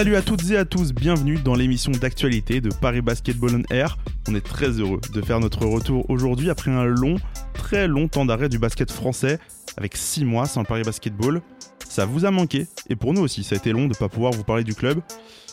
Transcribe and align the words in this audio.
Salut 0.00 0.16
à 0.16 0.22
toutes 0.22 0.50
et 0.50 0.56
à 0.56 0.64
tous, 0.64 0.94
bienvenue 0.94 1.34
dans 1.34 1.54
l'émission 1.54 1.92
d'actualité 1.92 2.62
de 2.62 2.70
Paris 2.70 3.02
Basketball 3.02 3.56
on 3.56 3.74
Air. 3.74 3.98
On 4.30 4.34
est 4.34 4.40
très 4.40 4.70
heureux 4.70 4.98
de 5.12 5.20
faire 5.20 5.40
notre 5.40 5.66
retour 5.66 6.08
aujourd'hui 6.08 6.48
après 6.48 6.70
un 6.70 6.86
long, 6.86 7.16
très 7.52 7.86
long 7.86 8.08
temps 8.08 8.24
d'arrêt 8.24 8.48
du 8.48 8.58
basket 8.58 8.90
français, 8.90 9.38
avec 9.76 9.98
6 9.98 10.24
mois 10.24 10.46
sans 10.46 10.64
Paris 10.64 10.84
Basketball. 10.84 11.42
Ça 11.86 12.06
vous 12.06 12.24
a 12.24 12.30
manqué, 12.30 12.66
et 12.88 12.96
pour 12.96 13.12
nous 13.12 13.20
aussi, 13.20 13.44
ça 13.44 13.56
a 13.56 13.58
été 13.58 13.72
long 13.72 13.82
de 13.82 13.88
ne 13.88 13.94
pas 13.94 14.08
pouvoir 14.08 14.32
vous 14.32 14.42
parler 14.42 14.64
du 14.64 14.74
club, 14.74 15.02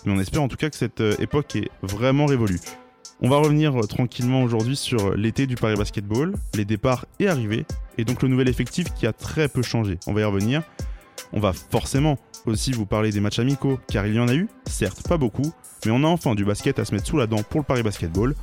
mais 0.05 0.13
on 0.13 0.19
espère 0.21 0.43
en 0.43 0.47
tout 0.47 0.55
cas 0.55 0.69
que 0.69 0.77
cette 0.77 1.01
euh, 1.01 1.13
époque 1.19 1.57
est 1.57 1.69
vraiment 1.81 2.25
révolue. 2.25 2.61
On 3.19 3.27
va 3.27 3.39
revenir 3.39 3.77
euh, 3.77 3.85
tranquillement 3.85 4.43
aujourd'hui 4.43 4.77
sur 4.77 5.13
l'été 5.17 5.45
du 5.45 5.55
Paris 5.55 5.75
Basketball, 5.75 6.33
les 6.55 6.63
départs 6.63 7.05
et 7.19 7.27
arrivées, 7.27 7.65
et 7.97 8.05
donc 8.05 8.23
le 8.23 8.29
nouvel 8.29 8.47
effectif 8.47 8.93
qui 8.93 9.07
a 9.07 9.11
très 9.11 9.49
peu 9.49 9.61
changé. 9.61 9.99
On 10.07 10.13
va 10.13 10.21
y 10.21 10.23
revenir. 10.23 10.63
On 11.33 11.41
va 11.41 11.51
forcément 11.51 12.17
aussi 12.47 12.71
vous 12.71 12.85
parler 12.85 13.11
des 13.11 13.19
matchs 13.19 13.39
amicaux, 13.39 13.79
car 13.87 14.07
il 14.07 14.15
y 14.15 14.19
en 14.19 14.27
a 14.27 14.33
eu, 14.33 14.47
certes 14.65 15.07
pas 15.07 15.17
beaucoup, 15.17 15.53
mais 15.85 15.91
on 15.91 16.03
a 16.03 16.07
enfin 16.07 16.35
du 16.35 16.45
basket 16.45 16.79
à 16.79 16.85
se 16.85 16.93
mettre 16.93 17.07
sous 17.07 17.17
la 17.17 17.27
dent 17.27 17.43
pour 17.43 17.59
le 17.59 17.65
Paris 17.65 17.83
Basketball. 17.83 18.35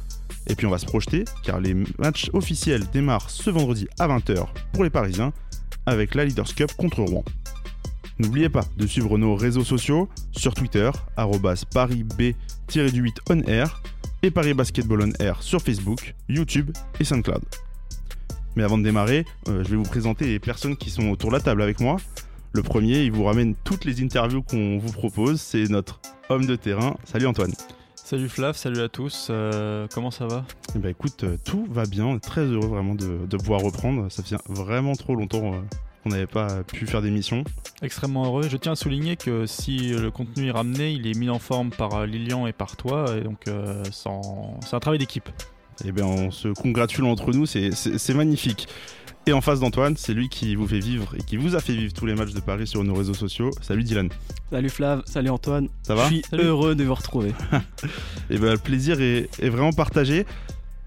Et 0.46 0.54
puis 0.54 0.66
on 0.66 0.70
va 0.70 0.78
se 0.78 0.86
projeter, 0.86 1.24
car 1.42 1.60
les 1.60 1.74
matchs 1.98 2.30
officiels 2.32 2.84
démarrent 2.92 3.30
ce 3.30 3.50
vendredi 3.50 3.88
à 3.98 4.06
20h 4.08 4.46
pour 4.72 4.84
les 4.84 4.90
Parisiens, 4.90 5.32
avec 5.86 6.14
la 6.14 6.24
Leaders 6.24 6.54
Cup 6.54 6.72
contre 6.76 7.02
Rouen. 7.02 7.24
N'oubliez 8.18 8.48
pas 8.48 8.64
de 8.76 8.86
suivre 8.86 9.18
nos 9.18 9.34
réseaux 9.34 9.64
sociaux 9.64 10.08
sur 10.32 10.54
Twitter, 10.54 10.90
parisb-8 11.16 12.34
et 14.22 14.30
Paris 14.30 14.54
Basketball 14.54 15.02
on 15.02 15.12
air 15.22 15.42
sur 15.42 15.60
Facebook, 15.60 16.14
YouTube 16.28 16.70
et 17.00 17.04
SoundCloud. 17.04 17.42
Mais 18.56 18.62
avant 18.62 18.78
de 18.78 18.84
démarrer, 18.84 19.26
euh, 19.48 19.64
je 19.64 19.70
vais 19.70 19.76
vous 19.76 19.82
présenter 19.82 20.26
les 20.26 20.38
personnes 20.38 20.76
qui 20.76 20.90
sont 20.90 21.08
autour 21.10 21.30
de 21.30 21.36
la 21.36 21.40
table 21.40 21.60
avec 21.60 21.80
moi. 21.80 21.96
Le 22.54 22.62
premier, 22.62 23.02
il 23.02 23.10
vous 23.10 23.24
ramène 23.24 23.56
toutes 23.64 23.84
les 23.84 24.00
interviews 24.00 24.40
qu'on 24.40 24.78
vous 24.78 24.92
propose. 24.92 25.40
C'est 25.40 25.64
notre 25.64 25.98
homme 26.28 26.46
de 26.46 26.54
terrain. 26.54 26.96
Salut 27.02 27.26
Antoine. 27.26 27.50
Salut 27.96 28.28
Flav, 28.28 28.56
salut 28.56 28.80
à 28.80 28.88
tous. 28.88 29.26
Euh, 29.28 29.88
comment 29.92 30.12
ça 30.12 30.28
va? 30.28 30.44
Eh 30.76 30.78
ben 30.78 30.90
écoute, 30.90 31.24
euh, 31.24 31.36
tout 31.44 31.66
va 31.68 31.84
bien. 31.84 32.06
On 32.06 32.16
est 32.16 32.20
très 32.20 32.42
heureux 32.42 32.68
vraiment 32.68 32.94
de, 32.94 33.36
pouvoir 33.36 33.60
reprendre. 33.60 34.08
Ça 34.08 34.22
fait 34.22 34.36
vraiment 34.48 34.94
trop 34.94 35.16
longtemps 35.16 35.54
euh, 35.54 35.58
qu'on 36.04 36.10
n'avait 36.10 36.28
pas 36.28 36.62
pu 36.62 36.86
faire 36.86 37.02
d'émission. 37.02 37.42
Extrêmement 37.82 38.24
heureux. 38.24 38.48
Je 38.48 38.56
tiens 38.56 38.72
à 38.72 38.76
souligner 38.76 39.16
que 39.16 39.46
si 39.46 39.88
le 39.88 40.12
contenu 40.12 40.46
est 40.46 40.52
ramené, 40.52 40.92
il 40.92 41.08
est 41.08 41.18
mis 41.18 41.30
en 41.30 41.40
forme 41.40 41.70
par 41.70 42.06
Lilian 42.06 42.46
et 42.46 42.52
par 42.52 42.76
toi. 42.76 43.16
Et 43.16 43.22
donc 43.22 43.46
c'est 43.90 44.08
un 44.76 44.80
travail 44.80 45.00
d'équipe. 45.00 45.28
Eh 45.84 45.90
bien 45.90 46.06
on 46.06 46.30
se 46.30 46.46
congratule 46.46 47.06
entre 47.06 47.32
nous, 47.32 47.46
c'est 47.46 48.14
magnifique. 48.14 48.68
Et 49.26 49.32
en 49.32 49.40
face 49.40 49.60
d'Antoine, 49.60 49.96
c'est 49.96 50.12
lui 50.12 50.28
qui 50.28 50.54
vous 50.54 50.68
fait 50.68 50.80
vivre 50.80 51.14
et 51.16 51.22
qui 51.22 51.38
vous 51.38 51.56
a 51.56 51.60
fait 51.60 51.72
vivre 51.72 51.94
tous 51.94 52.04
les 52.04 52.14
matchs 52.14 52.34
de 52.34 52.40
Paris 52.40 52.66
sur 52.66 52.84
nos 52.84 52.92
réseaux 52.92 53.14
sociaux. 53.14 53.50
Salut 53.62 53.82
Dylan. 53.82 54.10
Salut 54.50 54.68
Flav, 54.68 55.02
salut 55.06 55.30
Antoine. 55.30 55.68
Ça 55.82 55.94
va 55.94 56.10
Je 56.10 56.16
suis 56.16 56.22
heureux 56.32 56.74
de 56.74 56.84
vous 56.84 56.94
retrouver. 56.94 57.32
et 58.30 58.36
ben 58.36 58.52
le 58.52 58.58
plaisir 58.58 59.00
est, 59.00 59.48
vraiment 59.48 59.72
partagé. 59.72 60.26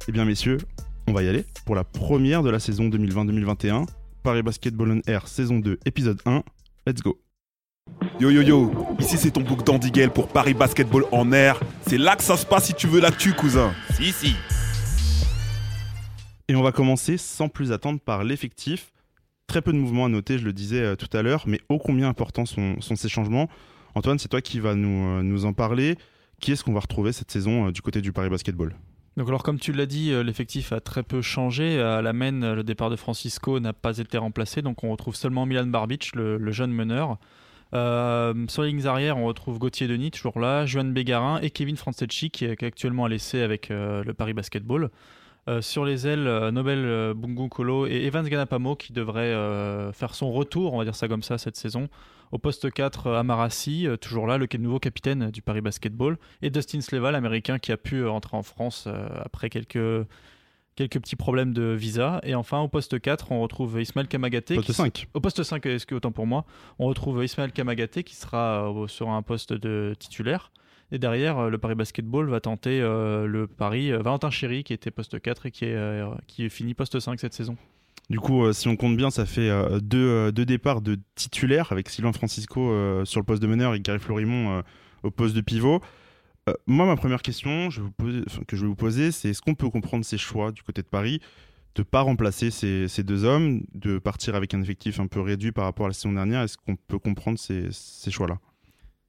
Eh 0.08 0.12
bien 0.12 0.24
messieurs, 0.24 0.60
on 1.08 1.14
va 1.14 1.24
y 1.24 1.28
aller 1.28 1.46
pour 1.66 1.74
la 1.74 1.84
première 1.84 2.44
de 2.44 2.52
la 2.52 2.60
saison 2.60 2.90
2020-2021. 2.90 3.88
Paris 4.22 4.44
Basketball 4.44 4.92
on 4.92 5.12
Air 5.12 5.28
saison 5.28 5.58
2 5.58 5.80
épisode 5.86 6.22
1. 6.28 6.44
Let's 6.86 7.02
go. 7.02 7.20
Yo 8.20 8.30
yo 8.30 8.44
yo, 8.44 8.72
ici 9.00 9.18
c'est 9.18 9.32
ton 9.32 9.42
bouc 9.42 9.64
d'Andiguel 9.64 10.12
pour 10.12 10.28
Paris 10.28 10.54
Basketball 10.54 11.06
en 11.12 11.32
air. 11.32 11.60
C'est 11.88 11.98
là 11.98 12.16
que 12.16 12.24
ça 12.24 12.38
se 12.38 12.46
passe 12.46 12.66
si 12.66 12.76
tu 12.76 12.86
veux 12.86 13.02
l'actu 13.02 13.34
cousin. 13.34 13.74
Si 13.96 14.12
si. 14.12 14.36
Et 16.50 16.56
on 16.56 16.64
va 16.64 16.72
commencer 16.72 17.18
sans 17.18 17.50
plus 17.50 17.74
attendre 17.74 18.00
par 18.00 18.24
l'effectif. 18.24 18.94
Très 19.48 19.62
peu 19.62 19.74
de 19.74 19.78
mouvements 19.78 20.06
à 20.06 20.10
noter, 20.10 20.38
je 20.38 20.46
le 20.46 20.54
disais 20.54 20.82
euh, 20.82 20.96
tout 20.96 21.10
à 21.12 21.22
l'heure, 21.22 21.44
mais 21.46 21.60
ô 21.68 21.78
combien 21.78 22.08
importants 22.08 22.46
sont, 22.46 22.80
ces 22.80 23.10
changements. 23.10 23.50
Antoine, 23.96 24.18
c'est 24.18 24.30
toi 24.30 24.40
qui 24.40 24.62
vas 24.62 24.74
nous, 24.76 25.08
euh, 25.08 25.24
nous 25.24 25.44
en 25.44 25.52
parler. 25.52 25.98
Qui 26.40 26.54
est-ce 26.54 26.64
qu'on 26.64 26.72
va 26.72 26.80
retrouver 26.80 27.12
cette 27.12 27.32
saison 27.32 27.68
euh, 27.68 27.72
du 27.72 27.82
côté 27.82 28.00
du 28.00 28.14
Paris 28.14 28.30
Basketball? 28.30 28.76
Donc 29.18 29.28
alors 29.28 29.44
comme 29.44 29.60
tu 29.60 29.74
l'as 29.74 29.88
dit, 29.88 30.12
l'effectif 30.24 30.72
a 30.72 30.80
très 30.80 31.02
peu 31.02 31.24
changé. 31.24 31.82
À 31.82 32.04
la 32.04 32.14
le 32.14 32.62
départ 32.62 32.92
de 32.92 32.96
Francisco 32.96 33.60
n'a 33.60 33.74
pas 33.74 33.98
été 33.98 34.18
remplacé, 34.20 34.62
donc 34.62 34.84
on 34.84 34.92
retrouve 34.92 35.16
seulement 35.16 35.48
Milan 35.48 35.66
Barbic, 35.66 36.14
le, 36.14 36.52
jeune 36.52 36.72
meneur. 36.72 37.18
sur 37.74 38.62
les 38.62 38.68
lignes 38.68 38.86
arrière, 38.86 39.18
on 39.18 39.26
retrouve 39.26 39.58
Gauthier 39.58 39.88
Denis, 39.88 40.12
toujours 40.12 40.40
là, 40.40 40.68
Johan 40.68 40.84
Bégarin 40.84 41.40
et 41.42 41.50
Kevin 41.50 41.78
Franceschi, 41.78 42.30
qui 42.30 42.46
est 42.46 42.62
actuellement 42.62 43.06
à 43.06 43.10
l'essai 43.10 43.42
avec 43.42 43.70
le 43.70 44.14
Paris 44.14 44.34
Basketball. 44.34 44.92
Euh, 45.48 45.62
sur 45.62 45.86
les 45.86 46.08
ailes, 46.08 46.28
euh, 46.28 46.52
Nobel 46.52 46.80
euh, 46.84 47.14
Bungu 47.14 47.48
Kolo 47.48 47.88
et 47.88 48.04
Evans 48.06 48.28
Ganapamo 48.28 48.76
qui 48.76 48.92
devrait 48.92 49.34
faire 49.94 50.14
son 50.14 50.32
retour, 50.32 50.74
on 50.74 50.78
va 50.78 50.84
dire 50.84 50.96
ça 50.96 51.08
comme 51.08 51.24
ça, 51.24 51.38
cette 51.38 51.56
saison. 51.56 51.88
Au 52.34 52.38
poste 52.38 52.70
4, 52.72 53.12
Amarassi, 53.12 53.88
toujours 54.02 54.28
là, 54.28 54.38
le 54.38 54.48
nouveau 54.60 54.80
capitaine 54.80 55.32
du 55.32 55.42
Paris 55.42 55.62
Basketball. 55.62 56.18
Et 56.42 56.50
Dustin 56.50 56.82
Sleva, 56.82 57.12
l'américain 57.12 57.58
qui 57.58 57.72
a 57.72 57.78
pu 57.78 58.06
rentrer 58.06 58.36
en 58.36 58.44
France 58.44 58.90
après 59.24 59.50
quelques, 59.50 60.06
quelques 60.76 61.00
petits 61.00 61.16
problèmes 61.16 61.54
de 61.54 61.74
visa. 61.74 62.20
Et 62.24 62.36
enfin, 62.36 62.60
au 62.60 62.68
poste 62.68 63.00
4, 63.00 63.32
on 63.32 63.40
retrouve 63.40 63.80
Ismaël 63.82 64.10
Kamagaté. 64.10 64.56
Poste 64.56 64.74
5. 64.74 65.08
Au 65.14 65.22
poste 65.22 65.42
5, 65.42 65.66
est-ce 65.68 65.86
que 65.86 65.96
autant 65.96 66.12
pour 66.12 66.28
moi, 66.28 66.44
on 66.80 66.88
retrouve 66.88 67.24
Ismaël 67.24 67.54
Kamagaté 67.54 68.04
qui 68.04 68.16
sera 68.16 68.70
sur 68.88 69.10
un 69.10 69.22
poste 69.22 69.54
de 69.54 69.96
titulaire. 69.98 70.52
Et 70.92 71.00
derrière, 71.00 71.38
euh, 71.38 71.50
le 71.50 71.58
Paris 71.58 71.76
Basketball 71.76 72.30
va 72.30 72.40
tenter 72.40 72.80
euh, 72.82 73.26
le 73.26 73.48
Paris 73.48 73.92
euh, 73.92 74.02
Valentin 74.02 74.30
Chéry, 74.30 74.64
qui 74.64 74.74
était 74.74 74.92
poste 74.92 75.20
4 75.20 75.48
et 75.48 75.52
qui 75.52 75.66
est, 75.66 76.04
qui 76.28 76.46
est 76.46 76.50
fini 76.50 76.74
poste 76.74 77.00
5 77.00 77.20
cette 77.20 77.34
saison. 77.34 77.58
Du 78.10 78.22
coup, 78.22 78.54
si 78.54 78.70
on 78.70 78.78
compte 78.78 78.96
bien, 78.96 79.10
ça 79.10 79.26
fait 79.26 79.52
deux, 79.82 80.32
deux, 80.32 80.46
départs 80.46 80.80
de 80.80 80.98
titulaires 81.16 81.74
avec 81.74 81.90
Sylvain 81.90 82.14
Francisco 82.14 82.72
sur 83.04 83.20
le 83.20 83.26
poste 83.26 83.42
de 83.42 83.48
meneur 83.48 83.76
et 83.76 83.82
Gary 83.82 84.00
Florimont 84.00 84.64
au 85.04 85.12
poste 85.12 85.36
de 85.36 85.42
pivot. 85.42 85.82
moi, 86.68 86.86
ma 86.86 86.96
première 86.96 87.22
question 87.22 87.68
que 87.68 88.56
je 88.56 88.62
vais 88.62 88.68
vous 88.68 88.76
poser, 88.78 89.12
c'est 89.12 89.32
est-ce 89.32 89.42
qu'on 89.42 89.56
peut 89.56 89.70
comprendre 89.70 90.06
ces 90.06 90.18
choix 90.18 90.54
du 90.54 90.64
côté 90.64 90.82
de 90.84 90.88
Paris 90.88 91.20
de 91.76 91.82
ne 91.82 91.84
pas 91.84 92.00
remplacer 92.00 92.50
ces, 92.50 92.88
ces, 92.88 93.04
deux 93.04 93.26
hommes, 93.26 93.62
de 93.76 94.00
partir 94.00 94.36
avec 94.36 94.54
un 94.54 94.62
effectif 94.62 95.02
un 95.02 95.08
peu 95.08 95.20
réduit 95.20 95.52
par 95.52 95.66
rapport 95.66 95.88
à 95.88 95.90
la 95.90 95.94
saison 95.94 96.14
dernière? 96.14 96.44
Est-ce 96.44 96.58
qu'on 96.58 96.78
peut 96.78 97.00
comprendre 97.00 97.38
ces, 97.38 97.68
ces 97.72 98.10
choix-là? 98.10 98.40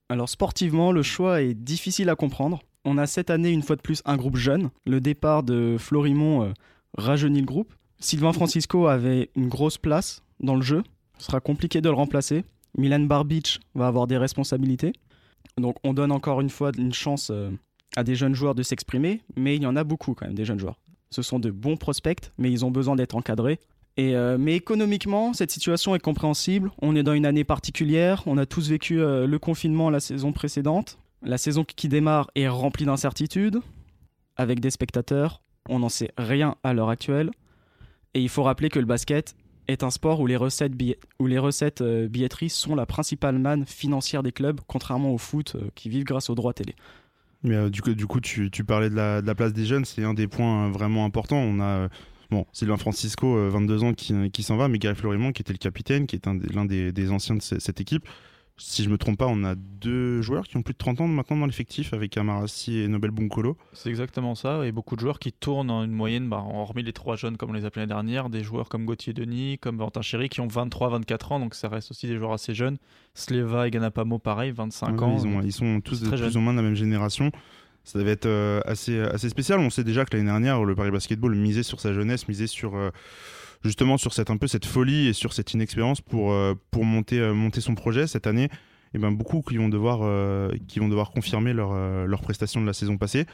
Alors 0.08 0.28
sportivement, 0.28 0.90
le 0.90 1.02
choix 1.02 1.42
est 1.42 1.54
difficile 1.54 2.08
à 2.08 2.16
comprendre. 2.16 2.62
On 2.84 2.96
a 2.96 3.06
cette 3.06 3.28
année 3.28 3.50
une 3.50 3.62
fois 3.62 3.76
de 3.76 3.82
plus 3.82 4.02
un 4.06 4.16
groupe 4.16 4.36
jeune. 4.36 4.70
Le 4.86 5.00
départ 5.00 5.42
de 5.42 5.76
Florimont 5.78 6.44
euh, 6.44 6.52
rajeunit 6.96 7.40
le 7.40 7.46
groupe. 7.46 7.74
Sylvain 7.98 8.32
Francisco 8.32 8.86
avait 8.86 9.30
une 9.36 9.48
grosse 9.48 9.76
place 9.76 10.22
dans 10.40 10.54
le 10.54 10.62
jeu. 10.62 10.82
Ce 11.18 11.26
sera 11.26 11.40
compliqué 11.40 11.80
de 11.80 11.88
le 11.88 11.94
remplacer. 11.94 12.44
Milan 12.78 13.00
Barbic 13.00 13.60
va 13.74 13.88
avoir 13.88 14.06
des 14.06 14.16
responsabilités. 14.16 14.92
Donc 15.58 15.76
on 15.84 15.92
donne 15.92 16.12
encore 16.12 16.40
une 16.40 16.50
fois 16.50 16.70
une 16.78 16.94
chance 16.94 17.30
euh, 17.30 17.50
à 17.96 18.04
des 18.04 18.14
jeunes 18.14 18.34
joueurs 18.34 18.54
de 18.54 18.62
s'exprimer, 18.62 19.20
mais 19.36 19.56
il 19.56 19.62
y 19.62 19.66
en 19.66 19.76
a 19.76 19.84
beaucoup 19.84 20.14
quand 20.14 20.26
même 20.26 20.36
des 20.36 20.44
jeunes 20.44 20.60
joueurs. 20.60 20.78
Ce 21.10 21.22
sont 21.22 21.38
de 21.38 21.50
bons 21.50 21.76
prospects, 21.76 22.30
mais 22.38 22.50
ils 22.50 22.64
ont 22.64 22.70
besoin 22.70 22.96
d'être 22.96 23.16
encadrés. 23.16 23.58
Euh, 23.98 24.36
mais 24.38 24.54
économiquement, 24.54 25.32
cette 25.32 25.50
situation 25.50 25.94
est 25.94 26.00
compréhensible. 26.00 26.70
On 26.80 26.94
est 26.94 27.02
dans 27.02 27.14
une 27.14 27.26
année 27.26 27.44
particulière. 27.44 28.22
On 28.26 28.38
a 28.38 28.46
tous 28.46 28.68
vécu 28.70 29.00
euh, 29.00 29.26
le 29.26 29.38
confinement 29.38 29.90
la 29.90 30.00
saison 30.00 30.32
précédente. 30.32 30.98
La 31.22 31.38
saison 31.38 31.64
qui 31.64 31.88
démarre 31.88 32.30
est 32.36 32.46
remplie 32.46 32.84
d'incertitudes, 32.84 33.58
avec 34.36 34.60
des 34.60 34.70
spectateurs. 34.70 35.42
On 35.68 35.80
n'en 35.80 35.88
sait 35.88 36.12
rien 36.16 36.54
à 36.62 36.72
l'heure 36.74 36.90
actuelle. 36.90 37.30
Et 38.14 38.20
il 38.20 38.28
faut 38.28 38.44
rappeler 38.44 38.68
que 38.68 38.78
le 38.78 38.86
basket 38.86 39.34
est 39.66 39.82
un 39.82 39.90
sport 39.90 40.20
où 40.20 40.26
les 40.26 40.36
recettes, 40.36 40.72
recettes 41.18 41.80
euh, 41.80 42.06
billetteries 42.06 42.50
sont 42.50 42.76
la 42.76 42.86
principale 42.86 43.38
manne 43.38 43.66
financière 43.66 44.22
des 44.22 44.32
clubs, 44.32 44.60
contrairement 44.66 45.12
au 45.12 45.18
foot 45.18 45.56
qui 45.74 45.88
vivent 45.88 46.04
grâce 46.04 46.30
aux 46.30 46.34
droits 46.36 46.54
télé. 46.54 46.74
Mais 47.42 47.68
du 47.68 47.82
coup, 47.82 47.94
du 47.94 48.06
coup 48.06 48.20
tu, 48.20 48.50
parlais 48.64 48.90
de 48.90 48.94
la, 48.94 49.20
de 49.20 49.26
la, 49.26 49.34
place 49.34 49.52
des 49.52 49.64
jeunes, 49.64 49.84
c'est 49.84 50.02
un 50.02 50.14
des 50.14 50.26
points 50.26 50.70
vraiment 50.70 51.04
importants. 51.04 51.36
On 51.36 51.60
a 51.60 51.88
Bon, 52.30 52.44
Sylvain 52.52 52.76
Francisco, 52.76 53.48
22 53.50 53.74
euh, 53.82 53.86
ans, 53.86 53.94
qui, 53.94 54.42
s'en 54.42 54.56
va, 54.56 54.68
mais 54.68 54.78
Gary 54.78 54.94
Florimont, 54.94 55.32
qui 55.32 55.40
était 55.40 55.54
le 55.54 55.58
capitaine, 55.58 56.06
qui 56.06 56.16
est 56.16 56.26
l'un 56.26 56.66
des, 56.66 57.10
anciens 57.10 57.36
de 57.36 57.42
cette 57.42 57.80
équipe. 57.80 58.06
Si 58.60 58.82
je 58.82 58.90
me 58.90 58.98
trompe 58.98 59.18
pas, 59.18 59.28
on 59.28 59.44
a 59.44 59.54
deux 59.54 60.20
joueurs 60.20 60.48
qui 60.48 60.56
ont 60.56 60.62
plus 60.62 60.74
de 60.74 60.78
30 60.78 61.00
ans 61.00 61.06
maintenant 61.06 61.36
dans 61.36 61.46
l'effectif 61.46 61.94
avec 61.94 62.18
Amarassi 62.18 62.80
et 62.80 62.88
Nobel 62.88 63.12
Bunkolo. 63.12 63.56
C'est 63.72 63.88
exactement 63.88 64.34
ça, 64.34 64.66
et 64.66 64.72
beaucoup 64.72 64.96
de 64.96 65.00
joueurs 65.00 65.20
qui 65.20 65.32
tournent 65.32 65.70
en 65.70 65.84
une 65.84 65.92
moyenne, 65.92 66.28
bah, 66.28 66.44
hormis 66.52 66.82
les 66.82 66.92
trois 66.92 67.14
jeunes 67.14 67.36
comme 67.36 67.50
on 67.50 67.52
les 67.52 67.64
appelait 67.64 67.82
l'année 67.82 67.92
dernière, 67.92 68.28
des 68.28 68.42
joueurs 68.42 68.68
comme 68.68 68.84
Gauthier 68.84 69.12
Denis, 69.12 69.58
comme 69.58 69.78
Valentin 69.78 70.02
Chéry 70.02 70.28
qui 70.28 70.40
ont 70.40 70.48
23-24 70.48 71.32
ans, 71.34 71.40
donc 71.40 71.54
ça 71.54 71.68
reste 71.68 71.92
aussi 71.92 72.08
des 72.08 72.16
joueurs 72.16 72.32
assez 72.32 72.52
jeunes. 72.52 72.78
Sleva 73.14 73.68
et 73.68 73.70
Ganapamo, 73.70 74.18
pareil, 74.18 74.50
25 74.50 75.02
ans. 75.02 75.18
Ils, 75.22 75.46
ils, 75.46 75.52
sont 75.52 75.80
tous 75.80 76.00
de 76.00 76.08
plus 76.10 76.36
ou 76.36 76.40
moins 76.40 76.52
de 76.52 76.58
la 76.58 76.64
même 76.64 76.74
génération 76.74 77.30
ça 77.88 77.98
devait 77.98 78.10
être 78.10 78.26
euh, 78.26 78.60
assez, 78.66 79.00
assez 79.00 79.30
spécial. 79.30 79.60
On 79.60 79.70
sait 79.70 79.82
déjà 79.82 80.04
que 80.04 80.14
l'année 80.14 80.28
dernière, 80.28 80.62
le 80.62 80.74
Paris 80.74 80.90
Basketball 80.90 81.34
misait 81.34 81.62
sur 81.62 81.80
sa 81.80 81.94
jeunesse, 81.94 82.28
misait 82.28 82.46
sur 82.46 82.76
euh, 82.76 82.90
justement 83.64 83.96
sur 83.96 84.12
cette 84.12 84.28
un 84.28 84.36
peu 84.36 84.46
cette 84.46 84.66
folie 84.66 85.06
et 85.06 85.14
sur 85.14 85.32
cette 85.32 85.54
inexpérience 85.54 86.02
pour, 86.02 86.32
euh, 86.32 86.52
pour 86.70 86.84
monter, 86.84 87.18
monter 87.32 87.62
son 87.62 87.74
projet 87.74 88.06
cette 88.06 88.26
année. 88.26 88.44
Et 88.44 88.96
eh 88.96 88.98
ben 88.98 89.10
beaucoup 89.10 89.40
qui 89.40 89.56
vont 89.56 89.70
devoir, 89.70 90.00
qui 90.66 90.78
vont 90.78 90.88
devoir 90.88 91.10
confirmer 91.10 91.52
leur, 91.52 91.74
leur 92.06 92.22
prestation 92.22 92.62
de 92.62 92.66
la 92.66 92.72
saison 92.72 92.96
passée. 92.96 93.26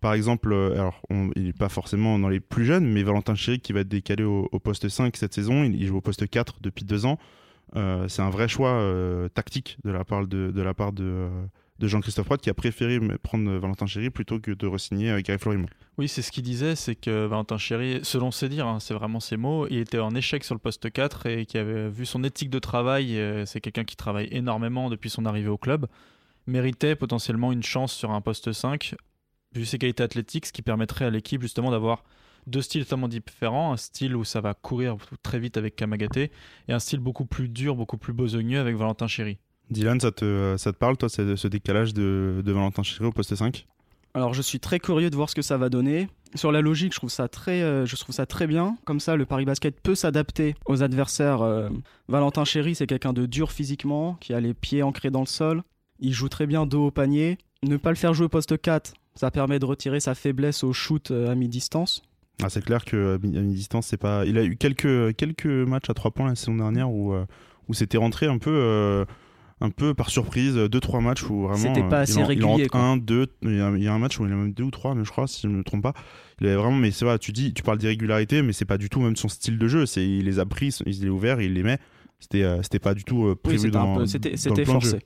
Par 0.00 0.14
exemple, 0.14 0.54
alors 0.54 1.02
il 1.10 1.44
n'est 1.44 1.52
pas 1.52 1.68
forcément 1.68 2.18
dans 2.18 2.30
les 2.30 2.40
plus 2.40 2.64
jeunes, 2.64 2.86
mais 2.86 3.02
Valentin 3.02 3.34
Chéry 3.34 3.60
qui 3.60 3.74
va 3.74 3.80
être 3.80 3.88
décalé 3.88 4.24
au, 4.24 4.48
poste 4.58 4.88
5 4.88 5.14
cette 5.18 5.34
saison, 5.34 5.64
il, 5.64 5.86
joue 5.86 5.98
au 5.98 6.00
poste 6.00 6.26
4 6.26 6.60
depuis 6.62 6.86
deux 6.86 7.04
ans. 7.04 7.18
c'est 7.74 8.22
un 8.22 8.30
vrai 8.30 8.48
choix 8.48 8.82
tactique 9.34 9.76
de 9.84 9.90
la 9.90 10.02
part 10.04 10.26
de, 10.26 10.50
de, 10.50 10.62
la 10.62 10.72
part 10.72 10.94
de 10.94 11.28
de 11.78 11.88
Jean-Christophe 11.88 12.28
Roth 12.28 12.40
qui 12.40 12.50
a 12.50 12.54
préféré 12.54 12.98
prendre 13.22 13.50
Valentin 13.52 13.86
Chéry 13.86 14.10
plutôt 14.10 14.40
que 14.40 14.50
de 14.50 14.66
re-signer 14.66 15.10
euh, 15.10 15.20
Gary 15.20 15.38
Florimont. 15.38 15.68
Oui, 15.98 16.08
c'est 16.08 16.22
ce 16.22 16.32
qu'il 16.32 16.42
disait, 16.42 16.76
c'est 16.76 16.94
que 16.94 17.26
Valentin 17.26 17.58
Chéry, 17.58 18.00
selon 18.02 18.30
ses 18.30 18.48
dires, 18.48 18.66
hein, 18.66 18.80
c'est 18.80 18.94
vraiment 18.94 19.20
ses 19.20 19.36
mots, 19.36 19.66
il 19.68 19.78
était 19.78 19.98
en 19.98 20.14
échec 20.14 20.44
sur 20.44 20.54
le 20.54 20.58
poste 20.58 20.90
4 20.90 21.26
et 21.26 21.46
qui 21.46 21.58
avait 21.58 21.88
vu 21.88 22.06
son 22.06 22.24
éthique 22.24 22.50
de 22.50 22.58
travail, 22.58 23.18
euh, 23.18 23.44
c'est 23.46 23.60
quelqu'un 23.60 23.84
qui 23.84 23.96
travaille 23.96 24.28
énormément 24.30 24.90
depuis 24.90 25.10
son 25.10 25.26
arrivée 25.26 25.48
au 25.48 25.58
club, 25.58 25.86
méritait 26.46 26.96
potentiellement 26.96 27.52
une 27.52 27.62
chance 27.62 27.92
sur 27.92 28.10
un 28.10 28.20
poste 28.20 28.52
5, 28.52 28.94
vu 29.54 29.64
ses 29.64 29.78
qualités 29.78 30.02
athlétiques, 30.02 30.46
ce 30.46 30.52
qui 30.52 30.62
permettrait 30.62 31.04
à 31.04 31.10
l'équipe 31.10 31.42
justement 31.42 31.70
d'avoir 31.70 32.04
deux 32.46 32.62
styles 32.62 32.84
totalement 32.84 33.08
différents, 33.08 33.72
un 33.72 33.76
style 33.76 34.14
où 34.16 34.24
ça 34.24 34.40
va 34.40 34.54
courir 34.54 34.96
très 35.22 35.38
vite 35.38 35.56
avec 35.56 35.76
Kamagaté 35.76 36.30
et 36.68 36.72
un 36.72 36.78
style 36.78 37.00
beaucoup 37.00 37.26
plus 37.26 37.48
dur, 37.48 37.74
beaucoup 37.74 37.98
plus 37.98 38.12
besogneux 38.12 38.60
avec 38.60 38.76
Valentin 38.76 39.08
Chéry. 39.08 39.38
Dylan, 39.70 40.00
ça 40.00 40.12
te, 40.12 40.54
ça 40.58 40.72
te 40.72 40.78
parle, 40.78 40.96
toi, 40.96 41.08
ce 41.08 41.48
décalage 41.48 41.94
de, 41.94 42.42
de 42.44 42.52
Valentin 42.52 42.82
Chéry 42.82 43.06
au 43.06 43.12
poste 43.12 43.34
5 43.34 43.66
alors 44.16 44.32
je 44.32 44.40
suis 44.40 44.60
très 44.60 44.80
curieux 44.80 45.10
de 45.10 45.14
voir 45.14 45.28
ce 45.28 45.34
que 45.34 45.42
ça 45.42 45.58
va 45.58 45.68
donner. 45.68 46.08
Sur 46.34 46.50
la 46.50 46.62
logique, 46.62 46.94
je 46.94 46.98
trouve 46.98 47.10
ça 47.10 47.28
très, 47.28 47.60
euh, 47.60 47.84
je 47.84 47.96
trouve 47.96 48.14
ça 48.14 48.24
très 48.24 48.46
bien. 48.46 48.78
Comme 48.86 48.98
ça, 48.98 49.14
le 49.14 49.26
Paris 49.26 49.44
Basket 49.44 49.78
peut 49.78 49.94
s'adapter 49.94 50.54
aux 50.64 50.82
adversaires. 50.82 51.42
Euh, 51.42 51.68
Valentin 52.08 52.46
Chéry, 52.46 52.74
c'est 52.74 52.86
quelqu'un 52.86 53.12
de 53.12 53.26
dur 53.26 53.52
physiquement, 53.52 54.16
qui 54.18 54.32
a 54.32 54.40
les 54.40 54.54
pieds 54.54 54.82
ancrés 54.82 55.10
dans 55.10 55.20
le 55.20 55.26
sol. 55.26 55.62
Il 56.00 56.14
joue 56.14 56.30
très 56.30 56.46
bien 56.46 56.64
dos 56.64 56.86
au 56.86 56.90
panier. 56.90 57.36
Ne 57.62 57.76
pas 57.76 57.90
le 57.90 57.96
faire 57.96 58.14
jouer 58.14 58.24
au 58.24 58.30
poste 58.30 58.58
4, 58.58 58.94
ça 59.16 59.30
permet 59.30 59.58
de 59.58 59.66
retirer 59.66 60.00
sa 60.00 60.14
faiblesse 60.14 60.64
au 60.64 60.72
shoot 60.72 61.10
euh, 61.10 61.30
à 61.30 61.34
mi-distance. 61.34 62.02
Ah, 62.42 62.48
c'est 62.48 62.64
clair 62.64 62.86
que 62.86 63.16
à 63.16 63.18
mi-distance, 63.18 63.88
c'est 63.88 63.98
pas. 63.98 64.24
Il 64.24 64.38
a 64.38 64.44
eu 64.44 64.56
quelques, 64.56 65.14
quelques 65.16 65.44
matchs 65.44 65.90
à 65.90 65.94
3 65.94 66.12
points 66.12 66.28
la 66.28 66.36
saison 66.36 66.56
dernière 66.56 66.90
où, 66.90 67.14
où 67.68 67.74
c'était 67.74 67.98
rentré 67.98 68.28
un 68.28 68.38
peu 68.38 69.04
un 69.60 69.70
peu 69.70 69.94
par 69.94 70.10
surprise, 70.10 70.54
deux 70.54 70.80
trois 70.80 71.00
matchs 71.00 71.24
où 71.24 71.42
vraiment 71.42 71.56
c'était 71.56 71.88
pas 71.88 72.00
assez 72.00 72.20
il 72.20 72.24
régulier. 72.24 72.68
Il 72.72 72.78
un, 72.78 72.96
deux, 72.96 73.26
il 73.42 73.56
y, 73.56 73.60
a, 73.60 73.92
un 73.92 73.98
match 73.98 74.20
où 74.20 74.26
il 74.26 74.32
a 74.32 74.36
même 74.36 74.52
deux 74.52 74.64
ou 74.64 74.70
trois, 74.70 74.94
mais 74.94 75.04
je 75.04 75.10
crois 75.10 75.26
si 75.26 75.42
je 75.42 75.48
ne 75.48 75.54
me 75.56 75.64
trompe 75.64 75.82
pas. 75.82 75.94
Il 76.40 76.46
avait 76.46 76.56
vraiment, 76.56 76.76
mais 76.76 76.90
c'est 76.90 77.06
vrai, 77.06 77.18
tu 77.18 77.32
dis, 77.32 77.54
tu 77.54 77.62
parles 77.62 77.78
d'irrégularité, 77.78 78.42
mais 78.42 78.52
c'est 78.52 78.66
pas 78.66 78.76
du 78.76 78.90
tout 78.90 79.00
même 79.00 79.16
son 79.16 79.28
style 79.28 79.58
de 79.58 79.68
jeu. 79.68 79.86
C'est 79.86 80.06
il 80.06 80.24
les 80.26 80.38
a 80.38 80.44
pris, 80.44 80.76
il 80.84 81.00
les 81.00 81.06
a 81.06 81.10
ouverts, 81.10 81.40
il 81.40 81.54
les 81.54 81.62
met. 81.62 81.78
C'était 82.20 82.42
euh, 82.42 82.62
c'était 82.62 82.78
pas 82.78 82.94
du 82.94 83.04
tout 83.04 83.26
euh, 83.26 83.34
prévu 83.34 83.70
dans. 83.70 84.04
C'était 84.06 84.64
forcé. 84.64 84.98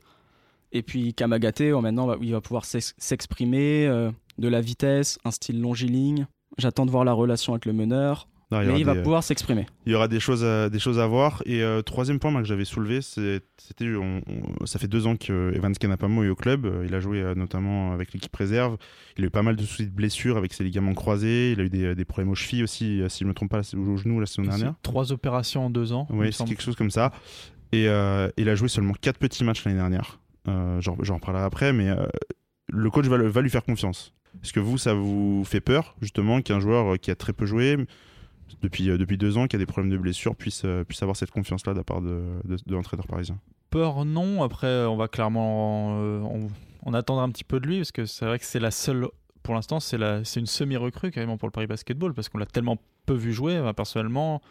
Et 0.73 0.83
puis 0.83 1.15
Kamagate, 1.15 1.63
oh, 1.75 1.81
maintenant, 1.81 2.15
il 2.21 2.33
va 2.33 2.41
pouvoir 2.41 2.65
s'exprimer, 2.65 3.87
euh, 3.87 4.11
de 4.39 4.49
la 4.49 4.61
vitesse, 4.61 5.19
un 5.25 5.31
style 5.31 5.61
longiligne. 5.61 6.27
J'attends 6.59 6.87
de 6.87 6.91
voir 6.91 7.05
la 7.05 7.13
relation 7.13 7.53
avec 7.53 7.67
le 7.67 7.73
meneur 7.73 8.29
mais 8.51 8.81
il 8.81 8.85
va 8.85 8.97
pouvoir 8.97 9.23
s'exprimer. 9.23 9.67
Il 9.87 9.93
y 9.93 9.95
aura 9.95 10.09
des 10.09 10.21
choses 10.21 10.45
à, 10.45 10.69
des 10.69 10.79
choses 10.79 10.99
à 10.99 11.07
voir. 11.07 11.43
Et 11.47 11.63
euh, 11.63 11.83
troisième 11.83 12.19
point 12.19 12.35
que 12.41 12.49
j'avais 12.49 12.65
soulevé, 12.65 13.01
c'était 13.01 13.45
ça 14.65 14.79
fait 14.79 14.89
deux 14.89 15.07
ans 15.07 15.17
que 15.17 15.53
Evans 15.55 15.75
Kenapamo 15.75 16.25
est 16.25 16.29
au 16.29 16.35
club. 16.35 16.67
Euh, 16.67 16.85
il 16.87 16.95
a 16.95 17.01
joué 17.01 17.21
euh, 17.21 17.35
notamment 17.35 17.93
avec 17.93 18.13
l'équipe 18.13 18.35
réserve. 18.35 18.77
Il 19.17 19.25
a 19.25 19.27
eu 19.29 19.31
pas 19.31 19.43
mal 19.43 19.57
de 19.57 19.63
soucis 19.63 19.87
de 19.87 19.95
blessures 19.95 20.37
avec 20.37 20.53
ses 20.53 20.65
ligaments 20.65 20.95
croisés. 20.95 21.53
Il 21.53 21.61
a 21.61 21.65
eu 21.65 21.71
des, 21.71 21.95
des 21.95 22.05
problèmes 22.05 22.31
aux 22.31 22.35
chevilles 22.35 22.65
aussi, 22.65 23.03
si 23.09 23.19
je 23.21 23.25
ne 23.25 23.29
me 23.29 23.35
trompe 23.35 23.51
pas, 23.51 23.61
au 23.77 23.97
genou 23.97 24.21
la 24.21 24.27
saison 24.27 24.43
dernière. 24.43 24.75
Trois 24.83 25.13
opérations 25.13 25.67
en 25.67 25.71
deux 25.71 25.93
ans. 25.93 26.07
Oui, 26.11 26.33
c'est 26.33 26.45
quelque 26.45 26.63
chose 26.63 26.77
comme 26.77 26.91
ça. 26.91 27.13
Et 27.73 27.85
il 27.85 28.49
a 28.49 28.55
joué 28.55 28.69
seulement 28.69 28.95
quatre 29.01 29.19
petits 29.19 29.45
matchs 29.45 29.65
l'année 29.65 29.79
dernière. 29.79 30.19
J'en 30.47 31.15
reparlerai 31.15 31.45
après, 31.45 31.73
mais 31.73 31.95
le 32.69 32.91
coach 32.91 33.07
va, 33.07 33.19
va 33.19 33.41
lui 33.43 33.51
faire 33.51 33.65
confiance. 33.65 34.13
Est-ce 34.43 34.53
que 34.53 34.61
vous, 34.61 34.79
ça 34.79 34.95
vous 34.95 35.43
fait 35.45 35.61
peur, 35.61 35.97
justement, 36.01 36.41
qu'un 36.41 36.61
joueur 36.61 36.99
qui 37.01 37.11
a 37.11 37.17
très 37.17 37.33
peu 37.33 37.47
joué, 37.47 37.77
depuis, 38.63 38.91
euh, 38.91 38.99
depuis 38.99 39.19
deux 39.19 39.39
ans, 39.39 39.47
qui 39.47 39.57
a 39.57 39.59
des 39.59 39.67
problèmes 39.67 39.93
de 39.93 39.99
blessure, 39.99 40.37
puisse, 40.37 40.63
euh, 40.65 40.85
puisse 40.85 41.03
avoir 41.03 41.17
cette 41.17 41.31
confiance-là 41.31 41.73
de 41.73 41.79
la 41.79 41.85
part 41.85 42.01
de, 42.01 42.23
de, 42.45 42.75
l'entraîneur 42.75 43.07
parisien 43.07 43.39
Peur, 43.71 44.05
non. 44.05 44.43
Après, 44.43 44.85
on 44.85 44.97
va 44.97 45.09
clairement 45.09 45.99
euh, 46.01 46.49
on, 46.85 46.95
attendre 46.95 47.21
un 47.21 47.31
petit 47.31 47.45
peu 47.45 47.61
de 47.61 47.67
lui, 47.67 47.79
parce 47.79 47.93
que 47.93 48.07
c'est 48.07 48.25
vrai 48.25 48.39
que 48.39 48.45
c'est 48.45 48.61
la 48.61 48.71
seule 48.71 49.07
pour 49.43 49.55
l'instant, 49.55 49.81
c'est 49.81 49.97
une 49.97 50.47
semi-recrue 50.47 51.11
carrément 51.11 51.39
pour 51.39 51.49
le 51.49 51.53
Paris 51.53 51.67
Basketball 51.67 52.13
parce 52.13 52.29
qu'on 52.29 52.37
l'a 52.37 52.47
tellement 52.47 52.77
peu 53.07 53.15
vu 53.15 53.33
jouer. 53.33 53.59
personnellement, 53.75 54.43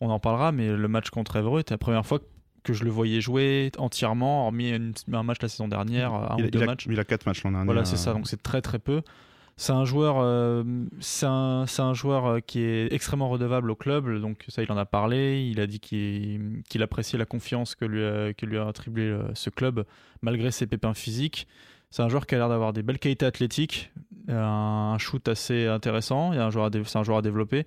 on 0.00 0.08
en 0.08 0.18
parlera, 0.20 0.52
mais 0.52 0.74
le 0.74 0.88
match 0.88 1.10
contre 1.10 1.36
Evreux 1.36 1.60
était 1.60 1.74
la 1.74 1.78
première 1.78 2.06
fois 2.06 2.18
que 2.62 2.72
je 2.72 2.84
le 2.84 2.90
voyais 2.90 3.20
jouer 3.20 3.70
entièrement, 3.76 4.46
hormis 4.46 4.72
un 4.72 5.22
match 5.22 5.38
la 5.42 5.48
saison 5.48 5.68
dernière, 5.68 6.14
un 6.14 6.36
il, 6.38 6.46
ou 6.46 6.50
deux 6.50 6.60
il 6.60 6.66
matchs. 6.66 6.86
il 6.88 6.98
a 6.98 7.04
quatre 7.04 7.26
matchs 7.26 7.44
l'an 7.44 7.50
dernier. 7.50 7.66
Voilà, 7.66 7.84
c'est 7.84 7.98
ça, 7.98 8.14
donc 8.14 8.26
c'est 8.26 8.42
très 8.42 8.62
très 8.62 8.78
peu. 8.78 9.02
C'est 9.60 9.72
un 9.72 9.84
joueur, 9.84 10.18
euh, 10.20 10.62
euh, 11.24 12.40
qui 12.46 12.60
est 12.60 12.92
extrêmement 12.92 13.28
redevable 13.28 13.72
au 13.72 13.74
club. 13.74 14.20
Donc 14.20 14.44
ça, 14.46 14.62
il 14.62 14.70
en 14.70 14.76
a 14.76 14.86
parlé. 14.86 15.48
Il 15.50 15.58
a 15.58 15.66
dit 15.66 15.80
qu'il 15.80 16.80
appréciait 16.80 17.18
la 17.18 17.24
confiance 17.24 17.74
que 17.74 17.84
lui 17.84 18.04
a, 18.04 18.32
que 18.32 18.68
attribué 18.68 19.06
euh, 19.06 19.34
ce 19.34 19.50
club 19.50 19.84
malgré 20.22 20.52
ses 20.52 20.68
pépins 20.68 20.94
physiques. 20.94 21.48
C'est 21.90 22.02
un 22.02 22.08
joueur 22.08 22.26
qui 22.28 22.36
a 22.36 22.38
l'air 22.38 22.48
d'avoir 22.48 22.72
des 22.72 22.84
belles 22.84 23.00
qualités 23.00 23.26
athlétiques, 23.26 23.90
un 24.28 24.96
shoot 24.98 25.26
assez 25.26 25.66
intéressant. 25.66 26.32
C'est 26.32 26.38
un 26.38 26.50
joueur 27.02 27.18
à, 27.18 27.22
développer. 27.22 27.66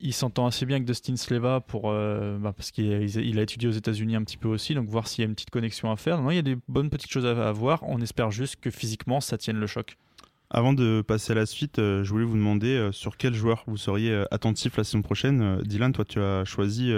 Il 0.00 0.14
s'entend 0.14 0.46
assez 0.46 0.64
bien 0.64 0.76
avec 0.76 0.86
Dustin 0.86 1.16
Sleva 1.16 1.60
pour, 1.60 1.92
bah, 1.92 2.54
parce 2.56 2.70
qu'il 2.70 2.90
a, 2.90 3.00
il 3.00 3.38
a, 3.38 3.42
étudié 3.42 3.68
aux 3.68 3.72
États-Unis 3.72 4.16
un 4.16 4.22
petit 4.22 4.36
peu 4.36 4.48
aussi, 4.48 4.74
donc 4.74 4.88
voir 4.88 5.08
s'il 5.08 5.22
y 5.22 5.26
a 5.26 5.28
une 5.28 5.34
petite 5.34 5.50
connexion 5.50 5.90
à 5.90 5.96
faire. 5.96 6.22
Non, 6.22 6.30
il 6.30 6.36
y 6.36 6.38
a 6.38 6.42
des 6.42 6.56
bonnes 6.68 6.88
petites 6.88 7.10
choses 7.10 7.26
à, 7.26 7.48
à 7.48 7.52
voir. 7.52 7.82
On 7.82 8.00
espère 8.00 8.30
juste 8.30 8.56
que 8.60 8.70
physiquement 8.70 9.20
ça 9.20 9.36
tienne 9.36 9.58
le 9.58 9.66
choc. 9.66 9.96
Avant 10.54 10.74
de 10.74 11.00
passer 11.00 11.32
à 11.32 11.34
la 11.34 11.46
suite, 11.46 11.78
euh, 11.78 12.04
je 12.04 12.10
voulais 12.10 12.26
vous 12.26 12.36
demander 12.36 12.76
euh, 12.76 12.92
sur 12.92 13.16
quel 13.16 13.32
joueur 13.32 13.64
vous 13.66 13.78
seriez 13.78 14.10
euh, 14.10 14.24
attentif 14.30 14.76
la 14.76 14.84
saison 14.84 15.00
prochaine. 15.00 15.62
Dylan, 15.62 15.92
toi, 15.92 16.04
tu 16.04 16.20
as 16.20 16.44
choisi 16.44 16.92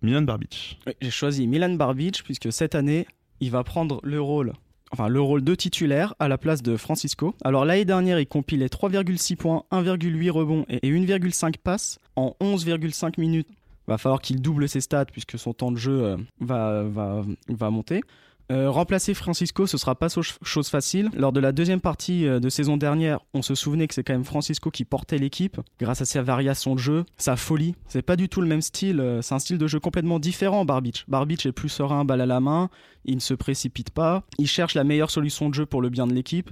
Milan 0.00 0.22
Barbic. 0.22 0.80
J'ai 1.02 1.10
choisi 1.10 1.46
Milan 1.46 1.74
Barbic 1.74 2.22
puisque 2.24 2.50
cette 2.50 2.74
année, 2.74 3.06
il 3.40 3.50
va 3.50 3.64
prendre 3.64 4.00
le 4.02 4.18
rôle, 4.18 4.54
enfin 4.92 5.08
le 5.08 5.20
rôle 5.20 5.44
de 5.44 5.54
titulaire 5.54 6.14
à 6.18 6.28
la 6.28 6.38
place 6.38 6.62
de 6.62 6.78
Francisco. 6.78 7.34
Alors 7.44 7.66
l'année 7.66 7.84
dernière, 7.84 8.18
il 8.18 8.26
compilait 8.26 8.68
3,6 8.68 9.36
points, 9.36 9.64
1,8 9.72 10.30
rebonds 10.30 10.64
et 10.70 10.90
1,5 10.90 11.58
passes 11.58 11.98
en 12.16 12.34
11,5 12.40 13.20
minutes. 13.20 13.48
Va 13.88 13.98
falloir 13.98 14.22
qu'il 14.22 14.40
double 14.40 14.70
ses 14.70 14.80
stats 14.80 15.04
puisque 15.04 15.38
son 15.38 15.52
temps 15.52 15.70
de 15.70 15.76
jeu 15.76 16.16
va, 16.40 16.84
va, 16.84 17.24
va 17.48 17.70
monter. 17.70 18.00
Euh, 18.50 18.68
remplacer 18.68 19.14
Francisco, 19.14 19.66
ce 19.68 19.78
sera 19.78 19.94
pas 19.94 20.08
chose 20.42 20.68
facile. 20.68 21.10
Lors 21.14 21.32
de 21.32 21.38
la 21.38 21.52
deuxième 21.52 21.80
partie 21.80 22.26
euh, 22.26 22.40
de 22.40 22.48
saison 22.48 22.76
dernière, 22.76 23.20
on 23.32 23.42
se 23.42 23.54
souvenait 23.54 23.86
que 23.86 23.94
c'est 23.94 24.02
quand 24.02 24.12
même 24.12 24.24
Francisco 24.24 24.72
qui 24.72 24.84
portait 24.84 25.18
l'équipe 25.18 25.60
grâce 25.78 26.00
à 26.00 26.04
sa 26.04 26.20
variation 26.22 26.74
de 26.74 26.80
jeu, 26.80 27.04
sa 27.16 27.36
folie. 27.36 27.76
C'est 27.86 28.02
pas 28.02 28.16
du 28.16 28.28
tout 28.28 28.40
le 28.40 28.48
même 28.48 28.60
style, 28.60 28.98
euh, 28.98 29.22
c'est 29.22 29.34
un 29.34 29.38
style 29.38 29.58
de 29.58 29.66
jeu 29.68 29.78
complètement 29.78 30.18
différent, 30.18 30.64
Barbic. 30.64 31.04
Barbic 31.06 31.46
est 31.46 31.52
plus 31.52 31.68
serein, 31.68 32.04
balle 32.04 32.20
à 32.20 32.26
la 32.26 32.40
main, 32.40 32.70
il 33.04 33.14
ne 33.14 33.20
se 33.20 33.34
précipite 33.34 33.90
pas, 33.90 34.24
il 34.38 34.48
cherche 34.48 34.74
la 34.74 34.82
meilleure 34.82 35.12
solution 35.12 35.48
de 35.48 35.54
jeu 35.54 35.66
pour 35.66 35.80
le 35.80 35.88
bien 35.88 36.08
de 36.08 36.12
l'équipe. 36.12 36.50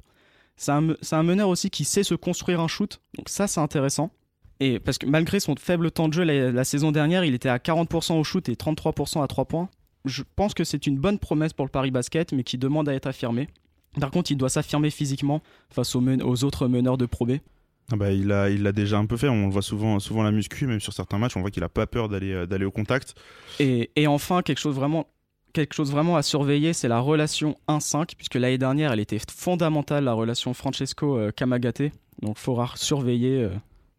C'est 0.56 0.72
un, 0.72 1.22
meneur 1.22 1.48
aussi 1.48 1.70
qui 1.70 1.84
sait 1.84 2.02
se 2.02 2.14
construire 2.14 2.60
un 2.60 2.68
shoot, 2.68 3.00
donc 3.16 3.28
ça 3.28 3.48
c'est 3.48 3.60
intéressant. 3.60 4.10
Et 4.60 4.80
parce 4.80 4.98
que 4.98 5.06
malgré 5.06 5.38
son 5.38 5.54
faible 5.56 5.90
temps 5.92 6.08
de 6.08 6.14
jeu 6.14 6.24
la, 6.24 6.50
la 6.50 6.64
saison 6.64 6.90
dernière, 6.90 7.24
il 7.24 7.34
était 7.34 7.48
à 7.48 7.58
40% 7.58 8.18
au 8.18 8.24
shoot 8.24 8.48
et 8.48 8.54
33% 8.54 9.22
à 9.22 9.26
3 9.28 9.44
points 9.44 9.68
je 10.04 10.22
pense 10.36 10.54
que 10.54 10.64
c'est 10.64 10.86
une 10.86 10.98
bonne 10.98 11.18
promesse 11.18 11.52
pour 11.52 11.64
le 11.64 11.70
Paris 11.70 11.90
Basket, 11.90 12.32
mais 12.32 12.44
qui 12.44 12.58
demande 12.58 12.88
à 12.88 12.94
être 12.94 13.06
affirmée. 13.06 13.48
Par 14.00 14.10
contre, 14.10 14.30
il 14.30 14.36
doit 14.36 14.48
s'affirmer 14.48 14.90
physiquement 14.90 15.42
face 15.70 15.94
aux, 15.94 16.02
aux, 16.02 16.44
autres 16.44 16.68
meneurs 16.68 16.98
de 16.98 17.06
Pro 17.06 17.26
B. 17.26 17.32
Ah 17.90 17.96
bah, 17.96 18.12
il 18.12 18.26
l'a 18.26 18.50
il 18.50 18.62
déjà 18.72 18.98
un 18.98 19.06
peu 19.06 19.16
fait, 19.16 19.28
on 19.28 19.46
le 19.46 19.50
voit 19.52 19.62
souvent, 19.62 19.98
souvent 19.98 20.22
la 20.22 20.30
muscu, 20.30 20.66
même 20.66 20.80
sur 20.80 20.92
certains 20.92 21.18
matchs, 21.18 21.36
on 21.36 21.40
voit 21.40 21.50
qu'il 21.50 21.62
n'a 21.62 21.70
pas 21.70 21.86
peur 21.86 22.08
d'aller 22.08 22.32
euh, 22.32 22.46
d'aller 22.46 22.66
au 22.66 22.70
contact. 22.70 23.14
Et, 23.60 23.90
et, 23.96 24.06
enfin, 24.06 24.42
quelque 24.42 24.58
chose 24.58 24.74
vraiment, 24.74 25.06
quelque 25.54 25.74
chose 25.74 25.90
vraiment 25.90 26.16
à 26.16 26.22
surveiller, 26.22 26.74
c'est 26.74 26.88
la 26.88 27.00
relation 27.00 27.56
1-5, 27.66 28.10
puisque 28.14 28.34
l'année 28.34 28.58
dernière, 28.58 28.92
elle 28.92 29.00
était 29.00 29.18
fondamentale, 29.34 30.04
la 30.04 30.12
relation 30.12 30.52
Francesco-Kamagate. 30.52 31.90
Donc, 32.20 32.36
il 32.36 32.40
faudra 32.40 32.72
surveiller 32.74 33.44
euh, 33.44 33.50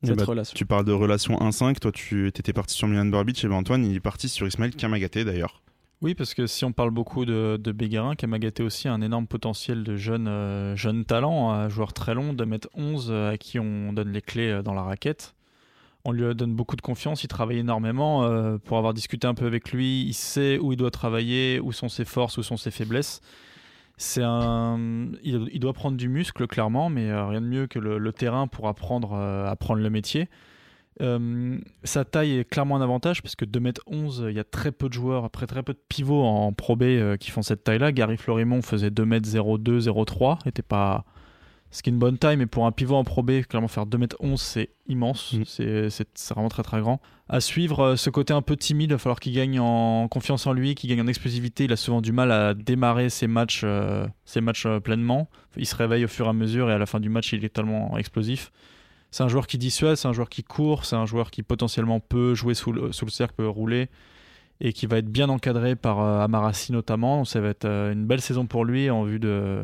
cette 0.03 0.17
bah, 0.17 0.25
relation. 0.25 0.53
Tu 0.55 0.65
parles 0.67 0.85
de 0.85 0.91
relation 0.91 1.35
1-5, 1.37 1.79
toi 1.79 1.91
tu 1.91 2.27
étais 2.27 2.53
parti 2.53 2.75
sur 2.75 2.87
Milan 2.87 3.05
Barbic, 3.05 3.43
et 3.43 3.47
ben 3.47 3.55
Antoine 3.55 3.85
il 3.85 3.95
est 3.95 4.01
parti 4.01 4.29
sur 4.29 4.47
Ismaël 4.47 4.75
Kamagate 4.75 5.19
d'ailleurs. 5.19 5.61
Oui, 6.01 6.15
parce 6.15 6.33
que 6.33 6.47
si 6.47 6.63
on 6.63 6.71
parle 6.71 6.91
beaucoup 6.91 7.25
de, 7.25 7.59
de 7.61 7.71
Béguerin, 7.73 8.15
Kamagaté 8.15 8.63
aussi 8.63 8.87
a 8.87 8.93
un 8.93 9.01
énorme 9.01 9.27
potentiel 9.27 9.83
de 9.83 9.97
jeune, 9.97 10.29
euh, 10.29 10.73
jeune 10.77 11.03
talent, 11.03 11.51
un 11.51 11.67
joueur 11.67 11.91
très 11.91 12.13
long, 12.13 12.33
de 12.33 12.45
mètre 12.45 12.69
11, 12.73 13.11
à 13.11 13.37
qui 13.37 13.59
on 13.59 13.91
donne 13.91 14.13
les 14.13 14.21
clés 14.21 14.49
euh, 14.49 14.61
dans 14.61 14.73
la 14.73 14.83
raquette. 14.83 15.35
On 16.05 16.13
lui 16.13 16.33
donne 16.35 16.55
beaucoup 16.55 16.77
de 16.77 16.81
confiance, 16.81 17.25
il 17.25 17.27
travaille 17.27 17.57
énormément. 17.57 18.23
Euh, 18.23 18.57
pour 18.57 18.77
avoir 18.77 18.93
discuté 18.93 19.27
un 19.27 19.33
peu 19.33 19.45
avec 19.45 19.73
lui, 19.73 20.03
il 20.03 20.13
sait 20.13 20.57
où 20.57 20.71
il 20.71 20.77
doit 20.77 20.89
travailler, 20.89 21.59
où 21.59 21.73
sont 21.73 21.89
ses 21.89 22.05
forces, 22.05 22.37
où 22.37 22.43
sont 22.43 22.55
ses 22.55 22.71
faiblesses. 22.71 23.19
C'est 23.97 24.23
un, 24.23 25.09
il, 25.23 25.59
doit 25.59 25.73
prendre 25.73 25.97
du 25.97 26.07
muscle 26.07 26.47
clairement, 26.47 26.89
mais 26.89 27.13
rien 27.13 27.41
de 27.41 27.47
mieux 27.47 27.67
que 27.67 27.79
le, 27.79 27.97
le 27.97 28.13
terrain 28.13 28.47
pour 28.47 28.69
apprendre, 28.69 29.13
apprendre 29.13 29.81
le 29.81 29.89
métier. 29.89 30.29
Euh, 31.01 31.57
sa 31.83 32.03
taille 32.03 32.39
est 32.39 32.43
clairement 32.45 32.75
un 32.75 32.81
avantage 32.81 33.21
parce 33.21 33.35
que 33.35 33.45
2m11, 33.45 34.29
il 34.29 34.35
y 34.35 34.39
a 34.39 34.43
très 34.43 34.71
peu 34.71 34.89
de 34.89 34.93
joueurs, 34.93 35.23
après 35.23 35.47
très 35.47 35.63
peu 35.63 35.73
de 35.73 35.79
pivots 35.87 36.23
en 36.23 36.51
Pro 36.51 36.75
B 36.75 36.83
euh, 36.83 37.17
qui 37.17 37.31
font 37.31 37.41
cette 37.41 37.63
taille-là. 37.63 37.91
Gary 37.91 38.17
Florimont 38.17 38.61
faisait 38.61 38.89
2m02, 38.89 40.05
03, 40.05 40.39
était 40.45 40.61
pas 40.61 41.05
Ce 41.71 41.81
qui 41.81 41.89
est 41.89 41.93
une 41.93 41.99
bonne 41.99 42.17
taille, 42.17 42.35
mais 42.35 42.47
pour 42.47 42.65
un 42.65 42.71
pivot 42.71 42.95
en 42.95 43.03
Pro 43.03 43.23
B, 43.23 43.41
clairement 43.47 43.67
faire 43.67 43.85
2m11, 43.85 44.37
c'est 44.37 44.69
immense. 44.87 45.33
Mm. 45.33 45.43
C'est- 45.45 46.33
vraiment 46.33 46.49
très 46.49 46.63
très 46.63 46.81
grand. 46.81 46.99
À 47.29 47.39
suivre, 47.41 47.79
euh, 47.81 47.95
ce 47.95 48.09
côté 48.09 48.33
un 48.33 48.41
peu 48.41 48.57
timide, 48.57 48.89
il 48.89 48.93
va 48.93 48.97
falloir 48.97 49.19
qu'il 49.19 49.33
gagne 49.33 49.59
en 49.59 50.07
confiance 50.09 50.47
en 50.47 50.53
lui, 50.53 50.75
qu'il 50.75 50.89
gagne 50.89 51.01
en 51.01 51.07
explosivité. 51.07 51.65
Il 51.65 51.71
a 51.71 51.77
souvent 51.77 52.01
du 52.01 52.11
mal 52.11 52.31
à 52.31 52.53
démarrer 52.55 53.09
ses 53.09 53.27
matchs, 53.27 53.61
euh, 53.63 54.05
ses 54.25 54.41
matchs 54.41 54.67
pleinement. 54.83 55.29
Il 55.55 55.65
se 55.65 55.75
réveille 55.75 56.03
au 56.03 56.07
fur 56.09 56.25
et 56.25 56.29
à 56.29 56.33
mesure 56.33 56.69
et 56.69 56.73
à 56.73 56.77
la 56.77 56.85
fin 56.87 56.99
du 56.99 57.07
match, 57.09 57.31
il 57.31 57.45
est 57.45 57.53
tellement 57.53 57.97
explosif. 57.97 58.51
C'est 59.11 59.23
un 59.23 59.27
joueur 59.27 59.47
qui 59.47 59.57
dissuade, 59.57 59.95
c'est 59.95 60.07
un 60.07 60.13
joueur 60.13 60.29
qui 60.29 60.43
court, 60.43 60.85
c'est 60.85 60.95
un 60.95 61.05
joueur 61.05 61.31
qui 61.31 61.41
potentiellement 61.41 61.99
peut 61.99 62.35
jouer 62.35 62.53
sous 62.53 62.71
le, 62.71 62.91
cercle, 62.91 63.33
peut 63.37 63.47
rouler 63.47 63.89
et 64.61 64.73
qui 64.73 64.85
va 64.85 64.97
être 64.97 65.09
bien 65.09 65.29
encadré 65.29 65.75
par 65.75 65.99
euh, 65.99 66.19
Amarassi 66.19 66.71
notamment. 66.71 67.25
Ça 67.25 67.39
va 67.41 67.49
être 67.49 67.65
euh, 67.65 67.93
une 67.93 68.05
belle 68.05 68.21
saison 68.21 68.45
pour 68.45 68.65
lui 68.65 68.89
en 68.89 69.03
vue 69.03 69.19
de, 69.19 69.63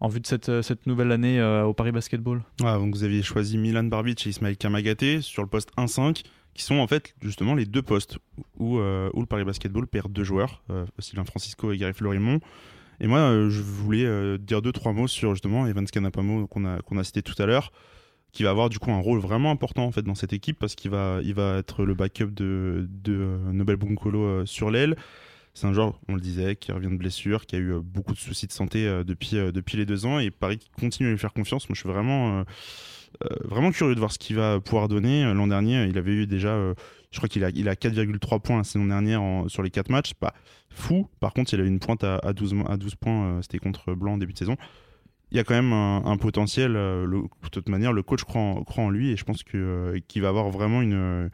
en 0.00 0.08
vue 0.08 0.20
de 0.20 0.26
cette, 0.26 0.48
euh, 0.48 0.62
cette 0.62 0.86
nouvelle 0.86 1.12
année 1.12 1.38
euh, 1.38 1.64
au 1.64 1.74
Paris 1.74 1.92
Basketball. 1.92 2.42
Vous 2.60 3.04
aviez 3.04 3.22
choisi 3.22 3.58
Milan 3.58 3.84
Barbic 3.84 4.26
et 4.26 4.30
Ismaël 4.30 4.56
Kamagaté 4.56 5.20
sur 5.20 5.42
le 5.42 5.48
poste 5.48 5.70
1-5, 5.76 6.24
qui 6.54 6.62
sont 6.62 6.76
en 6.76 6.86
fait 6.86 7.14
justement 7.22 7.54
les 7.54 7.66
deux 7.66 7.82
postes 7.82 8.18
où, 8.58 8.78
où 8.78 9.20
le 9.20 9.26
Paris 9.26 9.44
Basketball 9.44 9.86
perd 9.86 10.10
deux 10.10 10.24
joueurs, 10.24 10.64
Sylvain 10.98 11.24
Francisco 11.24 11.70
et 11.70 11.76
Gary 11.76 11.92
Florimont. 11.92 12.40
Et 13.00 13.06
moi, 13.06 13.48
je 13.48 13.62
voulais 13.62 14.38
dire 14.38 14.60
deux, 14.60 14.72
trois 14.72 14.92
mots 14.92 15.06
sur 15.06 15.32
justement 15.34 15.68
Evans 15.68 15.86
Canapamo 15.86 16.48
qu'on 16.48 16.64
a, 16.64 16.80
qu'on 16.80 16.98
a 16.98 17.04
cité 17.04 17.22
tout 17.22 17.40
à 17.40 17.46
l'heure, 17.46 17.70
qui 18.32 18.42
va 18.42 18.50
avoir 18.50 18.68
du 18.68 18.78
coup 18.78 18.90
un 18.90 19.00
rôle 19.00 19.18
vraiment 19.20 19.50
important 19.50 19.84
en 19.84 19.90
fait 19.92 20.02
dans 20.02 20.14
cette 20.14 20.32
équipe 20.32 20.58
parce 20.58 20.74
qu'il 20.74 20.90
va, 20.90 21.20
il 21.24 21.34
va 21.34 21.58
être 21.58 21.84
le 21.84 21.94
backup 21.94 22.26
de, 22.30 22.86
de 23.02 23.12
euh, 23.14 23.52
Nobel 23.52 23.76
Bunkolo 23.76 24.22
euh, 24.22 24.46
sur 24.46 24.70
l'aile. 24.70 24.96
C'est 25.54 25.66
un 25.66 25.72
joueur, 25.72 25.98
on 26.08 26.14
le 26.14 26.20
disait, 26.20 26.54
qui 26.54 26.70
revient 26.70 26.90
de 26.90 26.96
blessure, 26.96 27.46
qui 27.46 27.56
a 27.56 27.58
eu 27.58 27.72
euh, 27.72 27.80
beaucoup 27.82 28.12
de 28.12 28.18
soucis 28.18 28.46
de 28.46 28.52
santé 28.52 28.84
depuis, 29.04 29.30
depuis 29.52 29.76
les 29.76 29.86
deux 29.86 30.06
ans 30.06 30.18
et 30.20 30.30
Paris 30.30 30.60
continue 30.78 31.08
à 31.08 31.12
lui 31.12 31.18
faire 31.18 31.32
confiance. 31.32 31.68
Moi, 31.68 31.74
je 31.74 31.80
suis 31.80 31.88
vraiment, 31.88 32.44
vraiment 33.44 33.72
curieux 33.72 33.94
de 33.94 33.98
voir 33.98 34.12
ce 34.12 34.18
qu'il 34.18 34.36
va 34.36 34.60
pouvoir 34.60 34.86
donner. 34.88 35.24
L'an 35.34 35.46
dernier, 35.48 35.84
il 35.86 35.98
avait 35.98 36.12
eu 36.12 36.26
déjà, 36.26 36.54
je 37.10 37.16
crois 37.18 37.28
qu'il 37.28 37.42
a, 37.42 37.50
il 37.50 37.68
a 37.68 37.74
4,3 37.74 38.40
points 38.40 38.58
la 38.58 38.64
saison 38.64 38.84
dernière 38.84 39.20
sur 39.48 39.62
les 39.62 39.70
4 39.70 39.88
matchs. 39.90 40.14
Pas 40.14 40.34
fou. 40.70 41.08
Par 41.18 41.32
contre, 41.32 41.54
il 41.54 41.60
a 41.60 41.64
eu 41.64 41.66
une 41.66 41.80
pointe 41.80 42.04
à, 42.04 42.18
à 42.18 42.32
12, 42.32 42.52
mo- 42.54 42.68
à 42.70 42.76
12 42.76 42.94
points. 42.94 43.40
C'était 43.42 43.58
contre 43.58 43.94
Blanc 43.94 44.12
en 44.12 44.18
début 44.18 44.34
de 44.34 44.38
saison. 44.38 44.56
Il 45.30 45.36
y 45.36 45.40
a 45.40 45.44
quand 45.44 45.54
même 45.54 45.72
un, 45.72 46.16
potentiel. 46.16 46.74
euh, 46.76 47.06
de 47.06 47.48
toute 47.50 47.68
manière, 47.68 47.92
le 47.92 48.02
coach 48.02 48.24
croit 48.24 48.62
en, 48.76 48.90
lui 48.90 49.10
et 49.10 49.16
je 49.16 49.24
pense 49.24 49.42
euh, 49.54 49.98
qu'il 50.08 50.22
va 50.22 50.28
avoir 50.28 50.48
vraiment 50.50 50.80
une, 50.80 51.30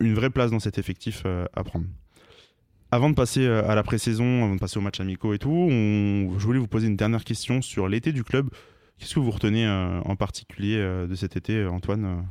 vraie 0.00 0.30
place 0.30 0.50
dans 0.50 0.60
cet 0.60 0.78
effectif 0.78 1.22
euh, 1.24 1.46
à 1.54 1.64
prendre. 1.64 1.86
Avant 2.90 3.10
de 3.10 3.14
passer 3.14 3.46
à 3.46 3.74
la 3.74 3.82
pré-saison, 3.82 4.44
avant 4.44 4.54
de 4.54 4.60
passer 4.60 4.78
aux 4.78 4.82
matchs 4.82 5.00
amicaux 5.00 5.34
et 5.34 5.38
tout, 5.38 5.68
je 5.70 6.44
voulais 6.44 6.60
vous 6.60 6.68
poser 6.68 6.86
une 6.86 6.96
dernière 6.96 7.24
question 7.24 7.60
sur 7.60 7.88
l'été 7.88 8.12
du 8.12 8.22
club. 8.22 8.48
Qu'est-ce 8.98 9.14
que 9.16 9.20
vous 9.20 9.32
retenez 9.32 9.66
en 9.68 10.14
particulier 10.14 10.76
de 10.76 11.14
cet 11.16 11.36
été, 11.36 11.66
Antoine 11.66 12.24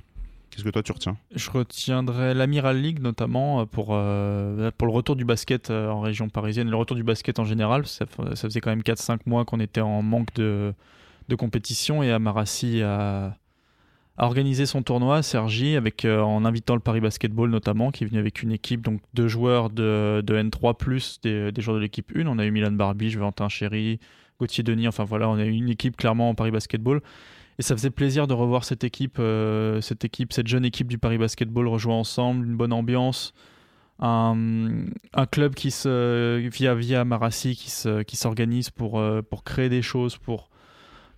Qu'est-ce 0.54 0.64
que 0.64 0.70
toi 0.70 0.84
tu 0.84 0.92
retiens 0.92 1.18
Je 1.36 1.50
retiendrai 1.50 2.36
l'Amiral 2.36 2.80
League 2.80 3.02
notamment 3.02 3.62
euh, 3.62 3.66
pour, 3.66 3.88
euh, 3.90 4.70
pour 4.78 4.86
le 4.86 4.94
retour 4.94 5.16
du 5.16 5.26
basket 5.26 5.72
euh, 5.72 5.90
en 5.90 6.00
région 6.00 6.30
parisienne 6.30 6.70
le 6.70 6.76
retour 6.76 6.96
du 6.96 7.02
basket 7.02 7.40
en 7.40 7.44
général. 7.44 7.88
Ça, 7.88 8.06
faisait 8.06 8.62
quand 8.62 8.70
même 8.70 8.82
4-5 8.82 9.22
mois 9.26 9.46
qu'on 9.46 9.60
était 9.60 9.82
en 9.82 10.04
manque 10.04 10.32
de, 10.36 10.76
de 11.28 11.36
compétition 11.36 12.04
et 12.04 12.12
Amarassi 12.12 12.84
a, 12.84 13.36
organisé 14.20 14.68
son 14.68 14.84
tournoi, 14.84 15.24
Sergi, 15.24 15.76
avec, 15.76 16.06
en 16.06 16.46
invitant 16.46 16.76
le 16.76 16.82
Paris 16.82 17.02
Basketball 17.02 17.50
notamment, 17.50 17.90
qui 17.90 18.04
est 18.04 18.08
venu 18.08 18.20
avec 18.20 18.44
une 18.44 18.52
équipe, 18.52 18.82
donc 18.82 19.02
deux 19.16 19.28
joueurs 19.28 19.72
de, 19.72 20.22
de 20.24 20.36
N3 20.36 20.78
plus 20.78 21.20
des, 21.24 21.52
des 21.52 21.62
joueurs 21.64 21.78
de 21.78 21.82
l'équipe 21.82 22.12
1. 22.16 22.28
On 22.28 22.38
a 22.38 22.46
eu 22.46 22.52
Milan 22.52 22.74
Barbich, 22.74 23.16
Valentin 23.16 23.50
Chéry, 23.50 24.00
Gauthier 24.40 24.64
Denis, 24.64 24.88
enfin 24.88 25.04
voilà, 25.04 25.28
on 25.30 25.38
a 25.38 25.46
eu 25.46 25.52
une 25.52 25.70
équipe 25.70 25.98
clairement 25.98 26.30
en 26.30 26.36
Paris 26.36 26.52
Basketball. 26.52 27.02
Et 27.60 27.62
ça 27.62 27.76
faisait 27.76 27.92
plaisir 27.92 28.26
de 28.28 28.34
revoir 28.34 28.64
cette 28.66 28.84
équipe, 28.84 29.18
euh, 29.20 29.80
cette 29.82 30.04
équipe, 30.06 30.34
cette 30.34 30.48
jeune 30.48 30.66
équipe 30.66 30.88
du 30.88 30.98
Paris 30.98 31.18
Basketball 31.18 31.68
rejouer 31.68 31.94
ensemble, 31.94 32.46
une 32.48 32.56
bonne 32.56 32.74
ambiance, 32.74 33.34
un, 34.00 34.86
un 35.14 35.26
club 35.28 35.54
qui 35.54 35.70
se 35.72 36.38
via 36.52 36.74
via 36.76 37.06
Marassi 37.06 37.56
qui 37.56 37.70
se, 37.70 38.02
qui 38.02 38.18
s'organise 38.18 38.70
pour 38.72 39.00
euh, 39.00 39.22
pour 39.22 39.44
créer 39.44 39.70
des 39.70 39.82
choses, 39.82 40.18
pour 40.18 40.50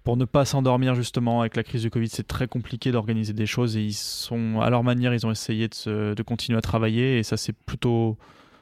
pour 0.04 0.18
ne 0.18 0.26
pas 0.26 0.46
s'endormir 0.46 0.94
justement 0.94 1.40
avec 1.42 1.56
la 1.56 1.64
crise 1.64 1.82
du 1.82 1.90
Covid. 1.90 2.10
C'est 2.10 2.28
très 2.28 2.48
compliqué 2.48 2.92
d'organiser 2.92 3.34
des 3.34 3.48
choses 3.48 3.76
et 3.78 3.82
ils 3.82 3.94
sont 3.94 4.60
à 4.62 4.70
leur 4.70 4.84
manière, 4.84 5.14
ils 5.14 5.26
ont 5.26 5.32
essayé 5.32 5.68
de, 5.68 5.74
se- 5.74 6.14
de 6.14 6.24
continuer 6.24 6.58
à 6.60 6.62
travailler 6.62 7.18
et 7.18 7.24
ça 7.24 7.38
c'est 7.38 7.54
plutôt 7.54 8.18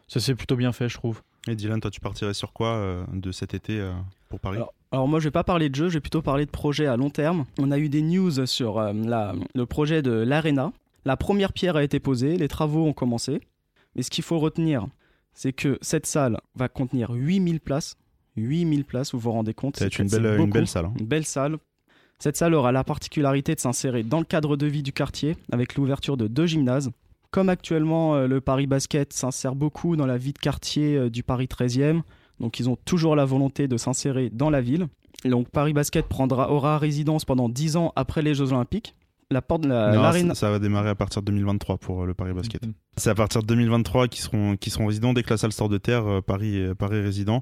ça 0.08 0.20
c'est 0.20 0.36
plutôt 0.36 0.56
bien 0.56 0.72
fait, 0.72 0.88
je 0.90 0.96
trouve. 0.96 1.22
Et 1.48 1.56
Dylan, 1.56 1.82
toi 1.82 1.92
tu 1.92 2.00
partirais 2.00 2.34
sur 2.36 2.54
quoi 2.54 2.76
euh, 2.76 3.04
de 3.12 3.32
cet 3.34 3.54
été 3.56 3.80
euh, 3.80 3.92
pour 4.30 4.40
Paris? 4.40 4.58
Alors, 4.58 4.74
alors 4.94 5.08
moi 5.08 5.20
je 5.20 5.26
vais 5.26 5.32
pas 5.32 5.44
parler 5.44 5.70
de 5.70 5.76
jeu, 5.76 5.90
je 5.90 5.96
vais 5.96 6.00
plutôt 6.00 6.22
parler 6.22 6.46
de 6.46 6.52
projet 6.52 6.86
à 6.86 6.96
long 6.96 7.10
terme. 7.10 7.46
On 7.58 7.72
a 7.72 7.78
eu 7.80 7.90
des 7.90 8.02
news 8.02 8.46
sur 8.46 8.78
euh, 8.80 8.94
la- 8.94 9.34
le 9.56 9.66
projet 9.66 10.02
de 10.02 10.12
l'Arena. 10.12 10.72
La 11.04 11.18
première 11.18 11.52
pierre 11.52 11.76
a 11.76 11.84
été 11.84 12.00
posée, 12.00 12.38
les 12.38 12.48
travaux 12.48 12.86
ont 12.86 12.94
commencé. 12.94 13.42
Mais 13.96 14.04
ce 14.04 14.10
qu'il 14.10 14.24
faut 14.24 14.40
retenir, 14.40 14.88
c'est 15.34 15.52
que 15.52 15.78
cette 15.82 16.06
salle 16.06 16.40
va 16.56 16.70
contenir 16.70 17.12
8000 17.12 17.60
places. 17.60 17.96
8000 18.38 18.86
places, 18.86 19.14
vous 19.14 19.20
vous 19.20 19.32
rendez 19.32 19.54
compte 19.54 19.78
c'est- 20.10 20.14
une 20.44 20.52
belle 20.52 20.68
salle. 20.68 20.86
hein. 20.86 20.94
Une 21.00 21.06
belle 21.06 21.26
salle. 21.26 21.58
Cette 22.20 22.38
salle 22.38 22.54
aura 22.54 22.72
la 22.72 22.84
particularité 22.84 23.54
de 23.56 23.60
s'insérer 23.60 24.04
dans 24.04 24.20
le 24.20 24.26
cadre 24.26 24.56
de 24.56 24.66
vie 24.66 24.82
du 24.84 24.94
quartier 24.94 25.36
avec 25.52 25.76
l'ouverture 25.76 26.16
de 26.18 26.28
deux 26.28 26.46
gymnases. 26.46 26.92
Comme 27.32 27.50
actuellement 27.50 28.16
euh, 28.16 28.28
le 28.28 28.40
Paris 28.42 28.68
Basket 28.68 29.12
s'insère 29.12 29.56
beaucoup 29.56 29.96
dans 29.96 30.06
la 30.06 30.18
vie 30.18 30.34
de 30.34 30.38
quartier 30.40 30.96
euh, 30.96 31.10
du 31.10 31.24
Paris 31.24 31.48
13e, 31.48 32.02
donc 32.40 32.60
ils 32.60 32.70
ont 32.70 32.78
toujours 32.86 33.16
la 33.16 33.26
volonté 33.26 33.68
de 33.68 33.78
s'insérer 33.78 34.30
dans 34.32 34.50
la 34.50 34.62
ville. 34.62 34.88
Donc 35.26 35.50
Paris 35.50 35.74
Basket 35.74 36.06
prendra, 36.08 36.52
aura 36.52 36.78
résidence 36.78 37.24
pendant 37.26 37.48
10 37.50 37.78
ans 37.78 37.94
après 37.96 38.22
les 38.22 38.34
Jeux 38.34 38.52
Olympiques. 38.52 38.96
La 39.32 39.42
porte, 39.42 39.66
la- 39.66 39.94
Non, 39.94 40.02
l'arène- 40.02 40.28
ça, 40.30 40.36
ça 40.36 40.50
va 40.52 40.60
démarrer 40.60 40.90
à 40.90 40.96
partir 40.96 41.22
de 41.22 41.26
2023 41.28 41.78
pour 41.78 42.04
euh, 42.04 42.06
le 42.06 42.14
Paris 42.14 42.34
Basket. 42.34 42.64
Mhm. 42.66 42.74
C'est 42.98 43.10
à 43.10 43.16
partir 43.16 43.42
de 43.42 43.48
2023 43.48 44.08
qu'ils 44.08 44.22
seront, 44.22 44.58
qu'ils 44.58 44.72
seront 44.74 44.86
résidents 44.88 45.14
dès 45.14 45.24
que 45.24 45.30
la 45.32 45.38
salle 45.38 45.54
sort 45.54 45.70
de 45.70 45.78
terre, 45.78 46.06
euh, 46.06 46.22
Paris, 46.22 46.58
est- 46.58 46.76
Paris 46.76 47.02
résident. 47.02 47.42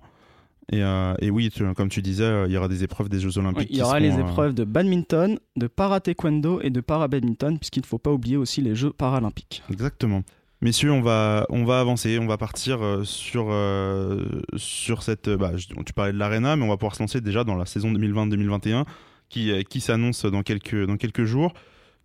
Et, 0.71 0.83
euh, 0.83 1.15
et 1.19 1.31
oui, 1.31 1.49
tu- 1.49 1.73
comme 1.73 1.89
tu 1.89 2.01
disais, 2.01 2.45
il 2.45 2.51
y 2.51 2.57
aura 2.57 2.67
des 2.69 2.83
épreuves 2.83 3.09
des 3.09 3.19
Jeux 3.19 3.29
Oui, 3.31 3.39
Olympiques. 3.39 3.67
il 3.71 3.73
y 3.73 3.79
qui 3.79 3.81
aura 3.81 3.99
seront, 3.99 4.03
les 4.03 4.15
euh, 4.15 4.19
épreuves 4.27 4.53
de 4.53 4.63
badminton, 4.63 5.39
de 5.57 5.67
para-taekwondo 5.67 6.61
et 6.61 6.69
de 6.69 6.79
para-badminton, 6.81 7.57
puisqu'il 7.57 7.81
ne 7.81 7.87
faut 7.87 7.97
pas 7.97 8.11
oublier 8.11 8.37
aussi 8.37 8.61
les 8.61 8.75
Jeux 8.75 8.91
paralympiques. 8.91 9.63
Exactement. 9.71 10.21
Messieurs, 10.63 10.91
on 10.91 11.01
va, 11.01 11.47
on 11.49 11.65
va 11.65 11.79
avancer, 11.79 12.19
on 12.19 12.27
va 12.27 12.37
partir 12.37 12.83
euh, 12.83 13.03
sur, 13.03 13.47
euh, 13.49 14.23
sur 14.57 15.01
cette... 15.01 15.27
euh, 15.27 15.35
Bah, 15.35 15.53
tu 15.57 15.93
parlais 15.93 16.13
de 16.13 16.19
l'Arena, 16.19 16.55
mais 16.55 16.63
on 16.63 16.67
va 16.67 16.77
pouvoir 16.77 16.93
se 16.93 17.01
lancer 17.01 17.19
déjà 17.19 17.43
dans 17.43 17.55
la 17.55 17.65
saison 17.65 17.91
2020-2021 17.93 18.85
qui, 19.27 19.81
s'annonce 19.81 20.25
dans 20.25 20.43
quelques, 20.43 21.23
jours. 21.23 21.53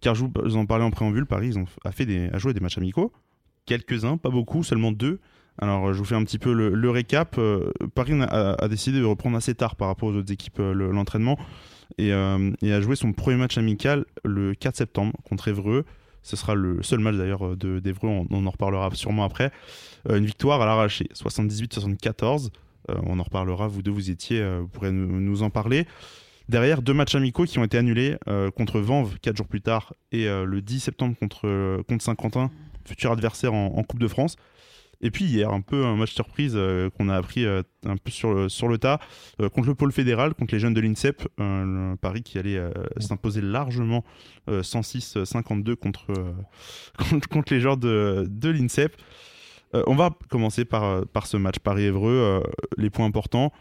Car 0.00 0.14
je 0.14 0.24
vous, 0.24 0.56
en 0.56 0.64
parlais 0.64 0.84
en 0.84 0.90
préambule, 0.90 1.26
Paris 1.26 1.52
a, 1.84 1.92
fait 1.92 2.30
joué 2.38 2.54
des 2.54 2.60
matchs 2.60 2.78
amicaux. 2.78 3.12
Quelques-uns, 3.66 4.16
pas 4.16 4.30
beaucoup, 4.30 4.62
seulement 4.62 4.92
deux. 4.92 5.20
Alors, 5.58 5.92
je 5.92 5.98
vous 5.98 6.04
fais 6.06 6.14
un 6.14 6.24
petit 6.24 6.38
peu 6.38 6.54
le, 6.54 6.90
récap. 6.90 7.38
Paris 7.94 8.14
a, 8.22 8.68
décidé 8.68 9.00
de 9.00 9.04
reprendre 9.04 9.36
assez 9.36 9.54
tard 9.54 9.76
par 9.76 9.88
rapport 9.88 10.08
aux 10.08 10.14
autres 10.14 10.32
équipes 10.32 10.58
le- 10.58 10.92
l'entraînement 10.92 11.36
et, 11.98 12.08
et 12.08 12.72
a 12.72 12.80
joué 12.80 12.96
son 12.96 13.12
premier 13.12 13.36
match 13.36 13.58
amical 13.58 14.06
le 14.24 14.54
4 14.54 14.76
septembre 14.76 15.12
contre 15.28 15.48
Évreux. 15.48 15.84
Ce 16.26 16.34
sera 16.34 16.56
le 16.56 16.82
seul 16.82 16.98
match 16.98 17.14
d'ailleurs 17.14 17.46
euh, 17.46 17.56
de- 17.56 17.78
d'Évreux, 17.78 18.08
on, 18.08 18.46
en 18.46 18.50
reparlera 18.50 18.90
sûrement 18.94 19.22
après. 19.22 19.52
Euh, 20.10 20.16
une 20.18 20.26
victoire 20.26 20.60
à 20.60 20.66
l'arraché, 20.66 21.08
78-74. 21.14 22.50
Euh, 22.90 22.94
on 23.04 23.20
en 23.20 23.22
reparlera, 23.22 23.68
vous 23.68 23.80
deux, 23.82 23.92
vous 23.92 24.10
étiez, 24.10 24.44
vous 24.58 24.66
pourrez 24.66 24.90
nous, 24.90 25.42
en 25.44 25.50
parler. 25.50 25.86
Derrière, 26.48 26.82
deux 26.82 26.94
matchs 26.94 27.14
amicaux 27.14 27.44
qui 27.44 27.58
ont 27.60 27.64
été 27.64 27.78
annulés 27.78 28.16
contre 28.56 28.78
Vanves 28.78 29.18
4 29.20 29.36
jours 29.36 29.48
plus 29.48 29.60
tard 29.60 29.94
et 30.12 30.26
le 30.26 30.62
10 30.62 30.78
septembre 30.78 31.16
contre, 31.18 31.82
contre 31.88 32.04
Saint-Quentin, 32.04 32.52
futur 32.84 33.10
adversaire 33.10 33.52
en 33.52 33.82
Coupe 33.82 33.98
de 33.98 34.06
France. 34.06 34.36
Et 35.00 35.10
puis 35.10 35.24
hier, 35.26 35.50
un 35.50 35.60
peu 35.60 35.84
un 35.84 35.94
match 35.96 36.14
surprise 36.14 36.54
euh, 36.56 36.88
qu'on 36.90 37.08
a 37.08 37.16
appris 37.16 37.44
euh, 37.44 37.62
un 37.84 37.96
peu 37.96 38.10
sur 38.10 38.32
le, 38.32 38.48
sur 38.48 38.66
le 38.68 38.78
tas 38.78 38.98
euh, 39.40 39.48
contre 39.48 39.68
le 39.68 39.74
pôle 39.74 39.92
fédéral, 39.92 40.34
contre 40.34 40.54
les 40.54 40.60
jeunes 40.60 40.74
de 40.74 40.80
l'INSEP, 40.80 41.28
le 41.38 41.94
Paris 41.96 42.22
qui 42.22 42.38
allait 42.38 42.60
s'imposer 42.98 43.40
largement 43.42 44.04
euh, 44.48 44.62
106-52 44.62 45.74
contre, 45.76 46.06
contre, 47.30 47.52
les 47.52 47.60
joueurs 47.60 47.76
de, 47.76 48.26
de 48.28 48.48
l'INSEP. 48.50 48.96
On 49.74 49.94
va 49.94 50.10
commencer 50.30 50.64
par, 50.64 51.04
par 51.08 51.26
ce 51.26 51.36
match 51.36 51.58
Paris-Évreux, 51.58 52.42
les 52.78 52.88
points 52.88 53.04
importants. 53.04 53.52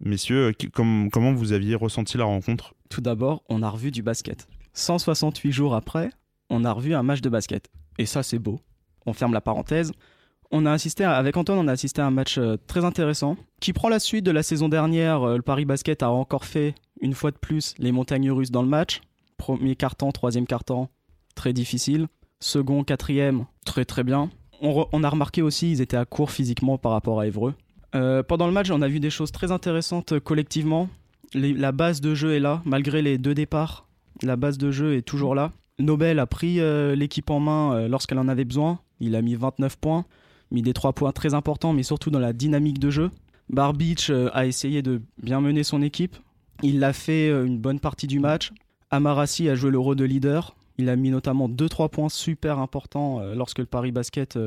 Messieurs, 0.00 0.52
comme- 0.74 1.08
comment 1.10 1.32
vous 1.32 1.52
aviez 1.52 1.74
ressenti 1.76 2.18
la 2.18 2.24
rencontre? 2.24 2.74
Tout 2.90 3.00
d'abord, 3.00 3.42
on 3.48 3.62
a 3.62 3.70
revu 3.70 3.90
du 3.90 4.02
basket. 4.02 4.48
168 4.74 5.50
jours 5.52 5.74
après, 5.74 6.10
on 6.50 6.64
a 6.64 6.72
revu 6.72 6.94
un 6.94 7.02
match 7.02 7.22
de 7.22 7.30
basket. 7.30 7.70
Et 7.98 8.04
ça, 8.04 8.22
c'est 8.22 8.38
beau. 8.38 8.60
On 9.06 9.12
ferme 9.14 9.32
la 9.32 9.40
parenthèse. 9.40 9.92
On 10.54 10.66
a 10.66 10.72
assisté 10.72 11.02
avec 11.02 11.38
Antoine, 11.38 11.58
on 11.58 11.66
a 11.66 11.72
assisté 11.72 12.02
à 12.02 12.06
un 12.06 12.10
match 12.10 12.36
euh, 12.36 12.58
très 12.66 12.84
intéressant 12.84 13.38
qui 13.58 13.72
prend 13.72 13.88
la 13.88 13.98
suite 13.98 14.26
de 14.26 14.30
la 14.30 14.42
saison 14.42 14.68
dernière. 14.68 15.22
Euh, 15.22 15.36
le 15.36 15.42
Paris 15.42 15.64
Basket 15.64 16.02
a 16.02 16.10
encore 16.10 16.44
fait 16.44 16.74
une 17.00 17.14
fois 17.14 17.30
de 17.30 17.38
plus 17.38 17.74
les 17.78 17.90
montagnes 17.90 18.30
russes 18.30 18.50
dans 18.50 18.60
le 18.60 18.68
match. 18.68 19.00
Premier 19.38 19.76
quart-temps, 19.76 20.12
troisième 20.12 20.46
quart-temps, 20.46 20.90
très 21.34 21.54
difficile. 21.54 22.06
Second, 22.38 22.84
quatrième, 22.84 23.46
très 23.64 23.86
très 23.86 24.04
bien. 24.04 24.28
On, 24.60 25.02
a 25.02 25.08
remarqué 25.08 25.40
aussi, 25.40 25.72
ils 25.72 25.80
étaient 25.80 25.96
à 25.96 26.04
court 26.04 26.30
physiquement 26.30 26.76
par 26.76 26.92
rapport 26.92 27.18
à 27.18 27.26
Évreux. 27.26 27.54
Euh, 27.94 28.22
pendant 28.22 28.46
le 28.46 28.52
match, 28.52 28.70
on 28.70 28.82
a 28.82 28.88
vu 28.88 29.00
des 29.00 29.10
choses 29.10 29.32
très 29.32 29.50
intéressantes 29.50 30.20
collectivement. 30.20 30.88
la 31.34 31.72
base 31.72 32.00
de 32.00 32.14
jeu 32.14 32.34
est 32.34 32.40
là, 32.40 32.60
malgré 32.64 33.00
les 33.00 33.16
deux 33.16 33.34
départs. 33.34 33.88
La 34.22 34.36
base 34.36 34.58
de 34.58 34.70
jeu 34.70 34.96
est 34.96 35.02
toujours 35.02 35.34
là. 35.34 35.50
Nobel 35.80 36.20
a 36.20 36.26
pris 36.26 36.60
l'équipe 36.94 37.30
en 37.30 37.40
main 37.40 37.88
lorsqu'elle 37.88 38.20
en 38.20 38.28
avait 38.28 38.44
besoin. 38.44 38.78
Il 39.00 39.16
a 39.16 39.22
mis 39.22 39.34
29 39.34 39.78
points, 39.78 40.04
mis 40.52 40.62
des 40.62 40.72
3 40.72 40.92
points 40.92 41.12
très 41.12 41.34
importants, 41.34 41.72
mais 41.72 41.82
surtout 41.82 42.10
dans 42.10 42.20
la 42.20 42.32
dynamique 42.32 42.78
de 42.78 42.90
jeu. 42.90 43.10
Barbic 43.48 44.10
euh, 44.10 44.30
a 44.32 44.46
essayé 44.46 44.82
de 44.82 45.02
bien 45.22 45.40
mener 45.40 45.64
son 45.64 45.82
équipe. 45.82 46.16
Il 46.62 46.78
l'a 46.78 46.92
fait 46.92 47.28
euh, 47.28 47.44
une 47.44 47.58
bonne 47.58 47.80
partie 47.80 48.06
du 48.06 48.20
match. 48.20 48.52
Amarassi 48.90 49.48
a 49.48 49.54
joué 49.54 49.70
le 49.70 49.78
rôle 49.78 49.96
de 49.96 50.04
leader. 50.04 50.54
Il 50.78 50.88
a 50.88 50.96
mis 50.96 51.10
notamment 51.10 51.48
2-3 51.48 51.90
points 51.90 52.08
super 52.08 52.58
importants 52.58 53.20
euh, 53.20 53.34
lorsque 53.34 53.58
le 53.58 53.66
Paris 53.66 53.92
Basket 53.92 54.38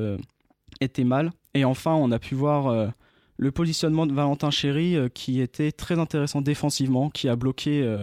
était 0.82 1.04
mal. 1.04 1.32
Et 1.54 1.66
enfin, 1.66 1.94
on 1.94 2.12
a 2.12 2.20
pu 2.20 2.36
voir 2.36 2.92
le 3.38 3.52
positionnement 3.52 4.06
de 4.06 4.14
Valentin 4.14 4.52
Chéry 4.52 4.98
qui 5.14 5.40
était 5.40 5.72
très 5.72 6.00
intéressant 6.00 6.42
défensivement, 6.42 7.10
qui 7.10 7.30
a 7.30 7.36
bloqué 7.36 7.98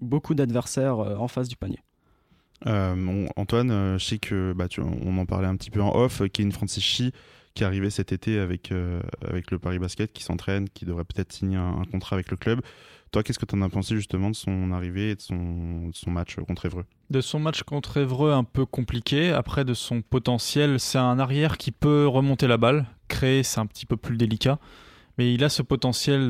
beaucoup 0.00 0.34
d'adversaires 0.34 0.98
en 0.98 1.26
face 1.26 1.48
du 1.48 1.56
panier. 1.56 1.80
Euh, 2.66 3.26
Antoine, 3.36 3.70
euh, 3.70 3.98
je 3.98 4.04
sais 4.04 4.18
que 4.18 4.52
bah, 4.52 4.66
on 4.78 5.18
en 5.18 5.26
parlait 5.26 5.48
un 5.48 5.56
petit 5.56 5.70
peu 5.70 5.82
en 5.82 5.94
off, 5.94 6.22
euh, 6.22 6.28
Kevin 6.28 6.52
Francis 6.52 6.82
Chi 6.82 7.12
qui 7.54 7.64
est 7.64 7.90
cet 7.90 8.12
été 8.12 8.38
avec, 8.38 8.72
avec 9.28 9.50
le 9.50 9.58
Paris 9.58 9.78
Basket, 9.78 10.10
qui 10.10 10.22
s'entraîne, 10.22 10.70
qui 10.70 10.86
devrait 10.86 11.04
peut-être 11.04 11.34
signer 11.34 11.58
un, 11.58 11.82
contrat 11.84 12.16
avec 12.16 12.30
le 12.30 12.38
club. 12.38 12.62
Toi, 13.10 13.22
qu'est-ce 13.22 13.38
que 13.38 13.44
tu 13.44 13.54
en 13.54 13.60
as 13.60 13.68
pensé 13.68 13.94
justement 13.94 14.30
de 14.30 14.34
son 14.34 14.72
arrivée 14.72 15.10
et 15.10 15.14
de 15.16 15.20
son, 15.20 15.92
match 16.06 16.36
contre 16.36 16.64
Évreux? 16.64 16.86
De 17.10 17.20
son 17.20 17.40
match 17.40 17.62
contre 17.62 17.98
Évreux, 17.98 18.32
un 18.32 18.44
peu 18.44 18.64
compliqué. 18.64 19.32
Après, 19.32 19.66
de 19.66 19.74
son 19.74 20.00
potentiel, 20.00 20.80
c'est 20.80 20.96
un 20.96 21.18
arrière 21.18 21.58
qui 21.58 21.72
peut 21.72 22.06
remonter 22.06 22.46
la 22.46 22.56
balle. 22.56 22.86
Créer, 23.08 23.42
c'est 23.42 23.60
un 23.60 23.66
petit 23.66 23.84
peu 23.84 23.98
plus 23.98 24.16
délicat. 24.16 24.58
Mais 25.18 25.34
il 25.34 25.44
a 25.44 25.50
ce 25.50 25.60
potentiel 25.60 26.28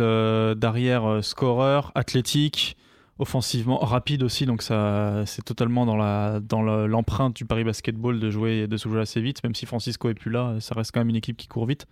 d'arrière 0.56 1.22
scoreur, 1.22 1.92
athlétique, 1.94 2.76
offensivement, 3.18 3.78
rapide 3.78 4.22
aussi. 4.22 4.46
Donc, 4.46 4.62
ça, 4.62 5.22
c'est 5.26 5.44
totalement 5.44 5.86
dans 5.86 5.96
la 5.96 6.40
dans 6.40 6.62
le- 6.62 6.86
l'empreinte 6.86 7.36
du 7.36 7.44
Paris 7.44 7.64
Basketball 7.64 8.18
de 8.20 8.30
jouer, 8.30 8.66
de 8.66 8.76
se 8.76 8.88
jouer 8.88 9.00
assez 9.00 9.20
vite. 9.20 9.42
Même 9.44 9.54
si 9.54 9.66
Francisco 9.66 10.08
est 10.08 10.14
plus 10.14 10.30
là, 10.30 10.56
ça 10.60 10.74
reste 10.74 10.92
quand 10.92 11.00
même 11.00 11.10
une 11.10 11.16
équipe 11.16 11.36
qui 11.36 11.46
court 11.48 11.66
vite. 11.66 11.86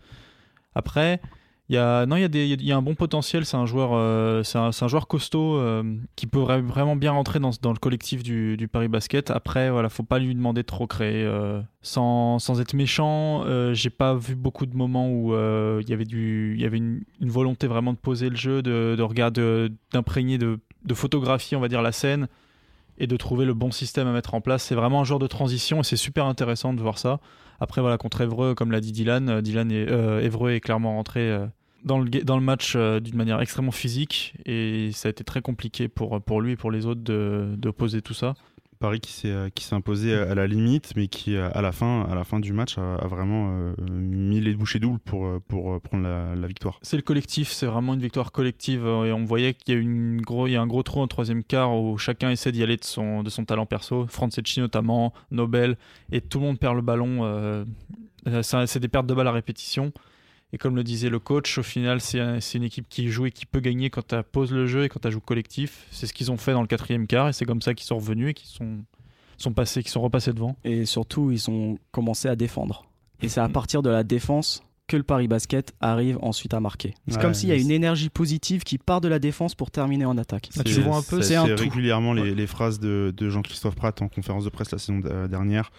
Après, 0.75 1.21
il 1.69 1.75
y 1.75 1.79
a, 1.79 2.05
non, 2.05 2.17
il 2.17 2.23
y, 2.23 2.25
a 2.25 2.29
des- 2.29 2.49
il 2.49 2.65
y 2.65 2.73
a 2.73 2.77
un 2.77 2.83
bon 2.83 2.97
potentiel. 2.97 3.45
C'est 3.47 3.57
un 3.57 3.67
joueur, 3.67 3.91
euh, 3.93 4.43
c'est 4.43 4.59
un, 4.59 4.89
joueur 4.89 5.07
costaud 5.07 5.57
euh, 5.57 5.85
qui 6.17 6.27
peut 6.27 6.41
vra- 6.41 6.61
vraiment 6.61 6.97
bien 6.97 7.13
rentrer 7.13 7.39
dans, 7.39 7.51
dans 7.63 7.73
le 7.73 7.79
collectif 7.79 8.25
du, 8.25 8.57
Paris 8.73 8.89
Basket. 8.89 9.31
Après, 9.31 9.71
voilà, 9.71 9.89
faut 9.89 10.03
pas 10.03 10.19
lui 10.19 10.35
demander 10.35 10.63
de 10.63 10.67
trop 10.67 10.89
créer. 10.89 11.25
euh, 11.25 11.61
sans, 11.83 12.41
sans 12.41 12.61
être 12.61 12.75
méchant, 12.75 13.45
j'ai 13.73 13.91
pas 13.91 14.15
vu 14.15 14.35
beaucoup 14.35 14.67
de 14.67 14.77
moments 14.77 15.11
où 15.11 15.33
il 15.81 15.89
y 15.89 15.93
avait 15.93 16.05
du, 16.05 16.55
il 16.57 16.61
y 16.61 16.65
avait 16.67 16.79
une, 16.79 17.03
une 17.21 17.31
volonté 17.31 17.69
vraiment 17.69 17.93
de 17.93 17.99
poser 17.99 18.31
le 18.31 18.37
jeu, 18.37 18.63
de, 18.63 18.97
de 18.99 19.03
regarder, 19.03 19.69
d'imprégner, 19.93 20.39
de, 20.39 20.59
de 20.85 20.95
photographier, 20.95 21.57
on 21.57 21.61
va 21.61 21.69
dire 21.69 21.83
la 21.83 21.93
scène 21.93 22.29
et 22.99 23.07
de 23.07 23.17
trouver 23.17 23.47
le 23.47 23.55
bon 23.55 23.71
système 23.71 24.07
à 24.07 24.13
mettre 24.13 24.35
en 24.35 24.41
place. 24.41 24.63
C'est 24.65 24.75
vraiment 24.75 25.01
un 25.01 25.05
genre 25.05 25.19
de 25.19 25.27
transition 25.27 25.81
et 25.81 25.85
c'est 25.85 25.97
super 25.97 26.27
intéressant 26.27 26.75
de 26.75 26.81
voir 26.81 26.99
ça. 26.99 27.19
Après, 27.59 27.81
voilà, 27.81 27.99
contre 27.99 28.21
Évreux, 28.21 28.55
comme 28.55 28.71
l'a 28.71 28.81
dit 28.81 28.93
Dylan, 28.93 29.29
euh, 29.29 29.41
Dylan 29.41 29.71
euh, 29.73 30.21
est 30.21 30.61
clairement 30.61 30.97
rentré 30.97 31.21
euh, 31.21 31.47
dans, 31.85 31.99
le, 31.99 32.41
match 32.41 32.77
d'une 32.77 33.17
manière 33.17 33.41
extrêmement 33.41 33.71
physique 33.71 34.35
et 34.45 34.91
ça 34.93 35.09
a 35.09 35.11
été 35.11 35.25
très 35.25 35.41
compliqué 35.41 35.89
pour, 35.89 36.21
pour 36.21 36.43
lui 36.43 36.53
et 36.53 36.57
pour 36.57 36.71
les 36.71 36.85
autres 36.85 37.03
de, 37.03 37.55
de 37.57 37.71
poser 37.71 38.03
tout 38.03 38.15
ça. 38.15 38.35
Paris 38.81 39.01
qui 39.01 39.13
s'est 39.13 39.29
euh, 39.29 39.49
imposé 39.73 40.15
à 40.15 40.35
la 40.35 40.47
limite, 40.47 40.95
mais 40.97 41.07
qui 41.07 41.37
euh, 41.37 41.51
à 41.53 41.61
la 41.61 41.71
fin 41.71 42.41
du 42.41 42.55
match 42.55 42.79
a, 42.79 43.07
vraiment 43.07 43.51
euh, 43.51 43.75
mis 43.91 44.41
les 44.41 44.55
bouchées 44.55 44.79
doubles 44.79 44.99
pour 44.99 45.27
euh, 45.27 45.39
euh, 45.53 45.79
prendre 45.79 46.03
la, 46.03 46.47
victoire. 46.47 46.79
C'est 46.81 46.97
le 46.97 47.03
collectif, 47.03 47.51
c'est 47.51 47.67
vraiment 47.67 47.93
une 47.93 48.01
victoire 48.01 48.33
collective 48.33 48.87
euh, 48.87 49.05
et 49.05 49.13
on 49.13 49.25
voyait 49.25 49.53
qu'il 49.53 49.75
y 49.75 49.77
a, 49.77 49.81
une 49.81 50.23
gros, 50.23 50.47
un 50.47 50.67
gros 50.67 50.83
trou 50.83 51.01
en 51.01 51.07
troisième 51.09 51.45
quart 51.45 51.79
où 51.79 51.99
chacun 51.99 52.31
essaie 52.31 52.53
d'y 52.53 52.63
aller 52.63 52.79
de 52.79 52.85
son, 52.85 53.23
de 53.23 53.29
son 53.29 53.45
talent 53.45 53.67
perso. 53.67 54.07
Franceschi 54.09 54.61
notamment, 54.61 55.13
Nobel, 55.31 55.77
et 56.11 56.23
tout 56.23 56.41
le 56.41 56.47
monde 56.47 56.59
perd 56.59 56.75
le 56.75 56.83
ballon. 56.83 57.25
euh, 57.25 57.65
euh, 58.29 58.43
c'est 58.43 58.81
des 58.81 58.89
pertes 58.89 59.07
de 59.07 59.15
balles 59.15 59.29
à 59.29 59.33
répétition. 59.33 59.93
Et 60.53 60.59
comme 60.59 60.75
le 60.75 60.83
disait 60.83 61.11
le 61.11 61.19
coach, 61.21 61.59
au 61.59 61.63
final, 61.63 62.01
c'est 62.01 62.19
un- 62.21 62.41
c'est 62.41 62.59
une 62.59 62.65
équipe 62.65 62.89
qui 62.89 63.09
joue 63.09 63.27
et 63.27 63.31
qui 63.31 63.47
peut 63.47 63.61
gagner 63.61 63.89
quand 63.91 64.07
tu 64.09 64.17
poses 64.33 64.51
le 64.53 64.67
jeu 64.67 64.85
et 64.85 64.89
quand 64.89 65.01
tu 65.01 65.11
joues 65.13 65.21
collectif. 65.21 65.87
C'est 65.91 66.07
ce 66.07 66.13
qu'ils 66.13 66.31
ont 66.33 66.37
fait 66.37 66.53
dans 66.53 66.61
le 66.63 66.67
quatrième 66.67 67.07
quart 67.07 67.29
et 67.29 67.33
c'est 67.33 67.45
comme 67.45 67.63
ça 67.63 67.73
qu'ils 67.75 67.87
sont 67.87 67.97
revenus 67.97 68.31
et 68.31 68.35
qu'ils 68.35 68.49
sont, 68.49 68.79
sont 69.37 69.53
passés, 69.53 69.83
qu'ils 69.83 69.93
sont 69.93 70.01
repassés 70.03 70.33
devant. 70.33 70.57
Et 70.65 70.87
surtout, 70.87 71.31
ils 71.31 71.49
ont 71.51 71.79
commencé 71.93 72.29
à 72.29 72.35
défendre. 72.37 72.85
Et 73.23 73.29
c'est 73.29 73.41
à 73.41 73.49
partir 73.49 73.83
de 73.83 73.91
la 73.91 74.03
défense 74.03 74.63
que 74.89 74.97
le 74.97 75.05
Paris 75.05 75.29
Basket 75.29 75.73
arrive 75.81 76.19
ensuite 76.21 76.53
à 76.53 76.59
marquer. 76.59 76.95
C'est 77.07 77.15
Ouais, 77.15 77.23
comme 77.23 77.33
s'il 77.35 77.49
y 77.49 77.53
a 77.53 77.57
une 77.57 77.71
énergie 77.71 78.09
positive 78.09 78.65
qui 78.65 78.77
part 78.77 79.01
de 79.01 79.07
la 79.07 79.21
défense 79.21 79.55
pour 79.55 79.71
terminer 79.71 80.05
en 80.05 80.19
attaque. 80.19 80.49
Ah, 80.59 80.65
tu 80.65 80.73
C'est- 80.73 80.81
vois 80.81 80.97
un 80.97 81.03
peu, 81.03 81.23
c'est 81.23 81.39
régulièrement 81.39 82.13
les, 82.13 82.23
Ouais. 82.23 82.35
les 82.35 82.47
phrases 82.49 82.81
de, 82.81 83.15
de 83.17 83.31
Jean-Christophe 83.31 83.77
Pratt 83.77 84.03
en 84.03 84.09
conférence 84.09 84.45
de 84.45 84.51
presse 84.51 84.73
la 84.73 84.79
saison 84.79 85.01
euh, 85.05 85.29
dernière, 85.29 85.71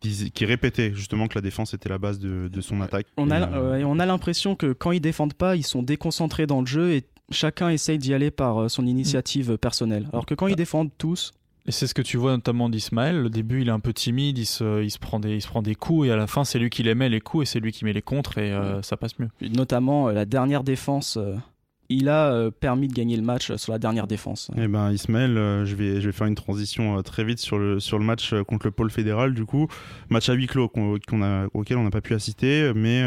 qui 0.00 0.44
répétait 0.44 0.92
justement 0.94 1.26
que 1.28 1.34
la 1.34 1.40
défense 1.42 1.74
était 1.74 1.88
la 1.88 1.98
base 1.98 2.18
de, 2.18 2.48
de 2.48 2.60
son 2.60 2.80
attaque. 2.80 3.06
On 3.16 3.30
Et, 3.30 3.32
a, 3.34 3.52
euh, 3.52 3.82
on 3.84 3.98
a 3.98 4.06
l'impression 4.06 4.54
que 4.54 4.72
quand 4.72 4.92
ils 4.92 5.00
défendent 5.00 5.34
pas, 5.34 5.56
ils 5.56 5.64
sont 5.66 5.82
déconcentrés 5.82 6.46
dans 6.46 6.60
le 6.60 6.66
jeu 6.66 6.92
et 6.92 7.04
chacun 7.30 7.68
essaye 7.68 7.98
d'y 7.98 8.14
aller 8.14 8.30
par 8.30 8.58
euh, 8.62 8.68
son 8.68 8.86
initiative 8.86 9.58
personnelle. 9.58 10.08
Alors 10.12 10.24
que 10.26 10.34
quand 10.34 10.46
ils 10.46 10.56
défendent 10.56 10.90
tous, 10.98 11.32
Et 11.66 11.72
c'est 11.72 11.86
ce 11.86 11.94
que 11.94 12.00
tu 12.02 12.16
vois 12.16 12.30
notamment 12.32 12.68
d'Ismaël. 12.70 13.26
Au 13.26 13.28
début, 13.28 13.60
il 13.62 13.68
est 13.68 13.72
un 13.72 13.80
peu 13.80 13.92
timide, 13.92 14.38
il 14.38 14.46
se, 14.46 14.82
il 14.82 14.90
se, 14.90 14.98
prend, 14.98 15.20
des, 15.20 15.34
il 15.34 15.42
se 15.42 15.48
prend 15.48 15.60
des 15.62 15.74
coups, 15.74 16.06
et 16.08 16.10
à 16.10 16.16
la 16.16 16.26
fin, 16.26 16.44
c'est 16.44 16.58
lui 16.58 16.70
qui 16.70 16.82
les 16.82 16.94
met 16.94 17.08
les 17.10 17.20
coups, 17.20 17.42
et 17.42 17.46
c'est 17.46 17.60
lui 17.60 17.72
qui 17.72 17.84
met 17.84 17.92
les 17.92 18.00
contres, 18.00 18.38
et 18.38 18.52
euh, 18.52 18.80
ça 18.82 18.96
passe 18.96 19.18
mieux. 19.18 19.28
notamment 19.42 20.08
euh, 20.08 20.12
la 20.12 20.24
dernière 20.24 20.62
défense, 20.64 21.18
euh, 21.18 21.34
il 21.88 22.08
a 22.08 22.32
euh, 22.32 22.50
permis 22.50 22.88
de 22.88 22.92
gagner 22.92 23.16
le 23.16 23.22
match 23.22 23.50
euh, 23.50 23.56
sur 23.56 23.72
la 23.72 23.78
dernière 23.78 24.06
défense. 24.06 24.50
Eh 24.56 24.68
ben 24.68 24.92
Ismaël, 24.92 25.36
euh, 25.36 25.64
je, 25.64 25.74
vais, 25.74 26.12
faire 26.12 26.26
une 26.26 26.34
transition 26.34 27.02
très 27.02 27.24
vite 27.24 27.38
sur 27.38 27.58
le, 27.58 27.78
match 27.98 28.34
contre 28.46 28.66
le 28.66 28.72
pôle 28.72 28.90
fédéral 28.90 29.34
du 29.34 29.44
coup. 29.44 29.68
Match 30.10 30.28
à 30.28 30.34
huis 30.34 30.46
clos 30.46 30.70
auquel 31.54 31.76
on 31.78 31.84
n'a 31.84 31.90
pas 31.90 32.00
pu 32.00 32.14
assister, 32.14 32.72
mais 32.74 33.04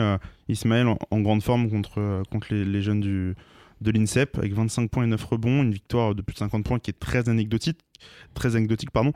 Ismaël 0.47 0.87
en, 0.87 1.19
grande 1.21 1.43
forme 1.43 1.69
contre, 1.69 2.53
les, 2.53 2.81
jeunes 2.81 3.01
de 3.01 3.91
l'INSEP 3.91 4.37
avec 4.37 4.53
25 4.53 4.89
points 4.89 5.03
et 5.03 5.07
9 5.07 5.23
rebonds, 5.23 5.63
une 5.63 5.73
victoire 5.73 6.15
de 6.15 6.21
plus 6.21 6.33
de 6.33 6.39
50 6.39 6.65
points 6.65 6.79
qui 6.79 6.91
est 6.91 6.99
très 6.99 7.29
anecdotique, 7.29 7.79
pardon, 8.91 9.13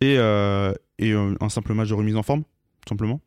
et, 0.00 0.14
et 0.14 1.12
un 1.12 1.48
simple 1.48 1.74
match 1.74 1.88
de 1.88 1.94
remise 1.94 2.16
en 2.16 2.22
forme, 2.22 2.42
simplement. 2.88 3.20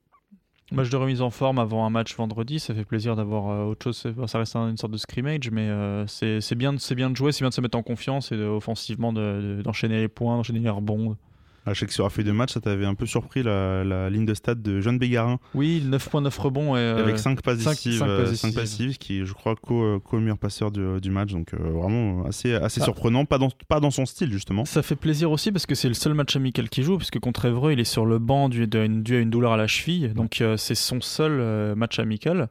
Match 0.72 0.90
de 0.90 0.98
remise 0.98 1.22
en 1.22 1.30
forme 1.30 1.60
avant 1.60 1.86
un 1.86 1.92
match 1.92 2.16
vendredi, 2.16 2.60
ça 2.60 2.74
fait 2.74 2.86
plaisir 2.86 3.16
d'avoir 3.16 3.50
euh, 3.50 3.66
autre 3.66 3.84
chose. 3.92 4.14
Ça 4.26 4.40
reste 4.40 4.56
un- 4.56 4.70
une 4.70 4.78
sorte 4.78 4.92
de 4.94 4.98
scrimmage, 4.98 5.52
mais 5.52 5.70
euh, 5.70 6.08
c'est 6.08 6.56
bien, 6.56 6.74
de- 6.74 6.80
jouer, 7.16 7.32
c'est 7.32 7.42
bien 7.44 7.50
de 7.50 7.54
se 7.54 7.62
mettre 7.62 7.78
en 7.78 7.84
confiance 7.84 8.32
et 8.32 8.36
offensivement 8.42 9.14
de- 9.14 9.58
de- 9.58 9.62
d'enchaîner 9.62 10.00
les 10.00 10.08
points, 10.08 10.36
d'enchaîner 10.38 10.60
les 10.60 10.70
rebonds. 10.70 11.18
Ah, 11.66 11.74
Je 11.74 11.80
sais 11.80 11.86
que 11.88 11.94
sur 11.94 12.04
la 12.04 12.10
feuille 12.10 12.26
de 12.26 12.32
match, 12.32 12.54
ça 12.54 12.62
t'avait 12.62 12.86
un 12.86 12.94
peu 12.96 13.06
surpris 13.06 13.42
la, 13.44 13.84
la 13.84 14.10
ligne 14.10 14.26
de 14.26 14.34
stade 14.34 14.62
de 14.62 14.82
Jeanne 14.82 15.00
Bégarin 15.00 15.40
Oui, 15.56 15.84
9.9 15.86 16.40
rebonds. 16.40 16.76
Et, 16.76 16.80
euh, 16.80 17.02
avec 17.04 17.18
5 17.18 17.42
passes 17.42 17.60
cinq- 17.60 17.72
décisives, 17.72 18.00
cinq 18.00 18.08
euh, 18.08 18.18
passes 18.26 18.36
cinq 18.36 18.48
décisives. 18.50 18.56
passives, 18.90 18.98
qui 19.00 19.20
est, 19.22 19.26
je 19.26 19.34
crois, 19.34 19.56
co, 19.56 20.00
co 20.00 20.20
meilleur 20.20 20.38
passeur 20.38 20.72
du, 20.72 21.02
du 21.02 21.10
match. 21.12 21.32
Donc 21.32 21.54
euh, 21.54 21.58
vraiment 21.72 22.26
assez, 22.26 22.54
assez 22.54 22.82
Ah. 22.82 22.86
surprenant, 22.86 23.26
pas 23.26 23.38
dans, 23.38 23.50
pas 23.68 23.80
dans 23.80 23.92
son 23.92 24.06
style 24.06 24.32
justement. 24.32 24.66
Ça 24.66 24.84
fait 24.84 24.96
plaisir 24.96 25.32
aussi 25.32 25.52
parce 25.52 25.66
que 25.66 25.76
c'est 25.76 25.88
le 25.88 25.94
seul 25.96 26.14
match 26.14 26.36
amical 26.36 26.70
qu'il 26.70 26.84
joue, 26.84 26.98
puisque 26.98 27.20
contre 27.20 27.46
Évreux, 27.46 27.72
il 27.74 27.80
est 27.80 27.84
sur 27.84 28.06
le 28.06 28.20
banc 28.20 28.48
dû, 28.50 28.68
à 28.74 28.84
une, 28.84 29.02
dû 29.04 29.16
à 29.16 29.20
une 29.20 29.30
douleur 29.30 29.54
à 29.54 29.58
la 29.58 29.68
cheville. 29.68 30.10
Donc 30.16 30.42
euh, 30.42 30.58
c'est 30.58 30.76
son 30.76 31.02
seul 31.02 31.32
euh, 31.40 31.76
match 31.76 31.98
amical. 32.00 32.50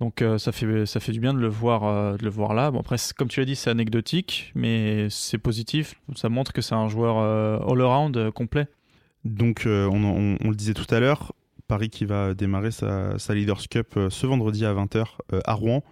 Donc 0.00 0.22
euh, 0.22 0.38
ça, 0.38 0.52
fait, 0.52 0.86
ça 0.86 1.00
fait 1.00 1.12
du 1.12 1.20
bien 1.20 1.34
de 1.34 1.40
le 1.40 1.48
voir, 1.48 1.84
euh, 1.84 2.16
de 2.16 2.24
le 2.24 2.30
voir 2.30 2.54
là. 2.54 2.70
Bon, 2.70 2.80
après, 2.80 2.96
comme 3.16 3.28
tu 3.28 3.40
l'as 3.40 3.46
dit, 3.46 3.56
c'est 3.56 3.70
anecdotique, 3.70 4.52
mais 4.54 5.08
c'est 5.10 5.38
positif. 5.38 5.94
Ça 6.14 6.28
montre 6.28 6.52
que 6.52 6.62
c'est 6.62 6.74
un 6.74 6.88
joueur 6.88 7.18
euh, 7.18 7.58
all-around 7.68 8.30
complet. 8.30 8.68
Donc 9.24 9.62
on, 9.66 10.36
le 10.40 10.54
disait 10.54 10.74
tout 10.74 10.86
à 10.94 11.00
l'heure, 11.00 11.32
Paris 11.66 11.90
qui 11.90 12.04
va 12.04 12.34
démarrer 12.34 12.70
sa, 12.70 13.18
sa 13.18 13.34
Leaders 13.34 13.68
Cup 13.68 13.98
ce 14.08 14.26
vendredi 14.26 14.64
à 14.64 14.72
20h 14.72 15.04
à 15.44 15.54
Rouen. 15.54 15.82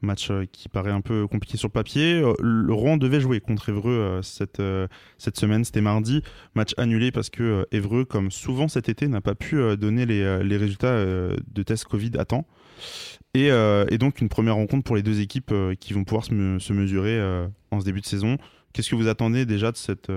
Match 0.00 0.30
euh, 0.30 0.44
qui 0.50 0.68
paraît 0.68 0.92
un 0.92 1.00
peu 1.00 1.26
compliqué 1.26 1.56
sur 1.56 1.70
papier. 1.70 2.20
Euh, 2.20 2.34
Le 2.40 2.72
Rouen 2.72 2.96
devait 2.96 3.20
jouer 3.20 3.40
contre 3.40 3.68
Évreux 3.68 3.92
euh, 3.92 4.22
cette, 4.22 5.36
semaine, 5.38 5.64
c'était 5.64 5.80
mardi. 5.80 6.22
Match 6.54 6.72
annulé 6.76 7.10
parce 7.10 7.30
que 7.30 7.66
Évreux, 7.72 8.04
comme 8.04 8.30
souvent 8.30 8.68
cet 8.68 8.88
été, 8.88 9.08
n'a 9.08 9.20
pas 9.20 9.34
pu 9.34 9.56
donner 9.76 10.06
les, 10.06 10.56
résultats 10.56 11.04
de 11.04 11.62
tests 11.64 11.84
Covid 11.84 12.12
à 12.18 12.24
temps. 12.24 12.46
Et, 13.34 13.50
donc 13.98 14.20
une 14.20 14.28
première 14.28 14.54
rencontre 14.54 14.84
pour 14.84 14.96
les 14.96 15.02
deux 15.02 15.20
équipes 15.20 15.52
qui 15.80 15.92
vont 15.92 16.04
pouvoir 16.04 16.24
se, 16.24 16.34
me- 16.34 16.58
se 16.58 16.72
mesurer 16.72 17.46
en 17.70 17.80
ce 17.80 17.84
début 17.84 18.00
de 18.00 18.06
saison. 18.06 18.36
Qu'est-ce 18.72 18.90
que 18.90 18.96
vous 18.96 19.08
attendez 19.08 19.46
déjà 19.46 19.72
de 19.72 19.76
cette, 19.76 20.10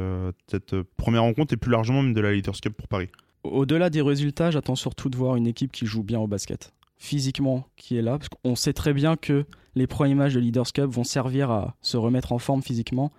cette 0.47 0.75
première 0.97 1.23
rencontre 1.23 1.53
et 1.53 1.57
plus 1.57 1.71
largement 1.71 2.01
même 2.01 2.13
de 2.13 2.21
la 2.21 2.31
Leaders 2.31 2.59
Cup 2.61 2.73
pour 2.75 2.87
Paris? 2.87 3.09
Au-delà 3.43 3.89
des 3.89 4.01
résultats, 4.01 4.51
j'attends 4.51 4.75
surtout 4.75 5.09
de 5.09 5.17
voir 5.17 5.35
une 5.35 5.47
équipe 5.47 5.71
qui 5.71 5.85
joue 5.85 6.03
bien 6.03 6.19
au 6.19 6.27
basket. 6.27 6.73
Physiquement, 7.03 7.65
qui 7.77 7.97
est 7.97 8.03
là. 8.03 8.19
Parce 8.19 8.29
qu'on 8.29 8.55
sait 8.55 8.73
très 8.73 8.93
bien 8.93 9.15
que 9.17 9.47
les 9.73 9.87
premiers 9.87 10.13
matchs 10.13 10.33
de 10.33 10.39
Leaders 10.39 10.71
Cup 10.71 10.85
vont 10.85 11.03
servir 11.03 11.49
à 11.49 11.75
se 11.81 11.97
remettre 11.97 12.31
en 12.31 12.37
forme 12.37 12.61
physiquement. 12.61 13.11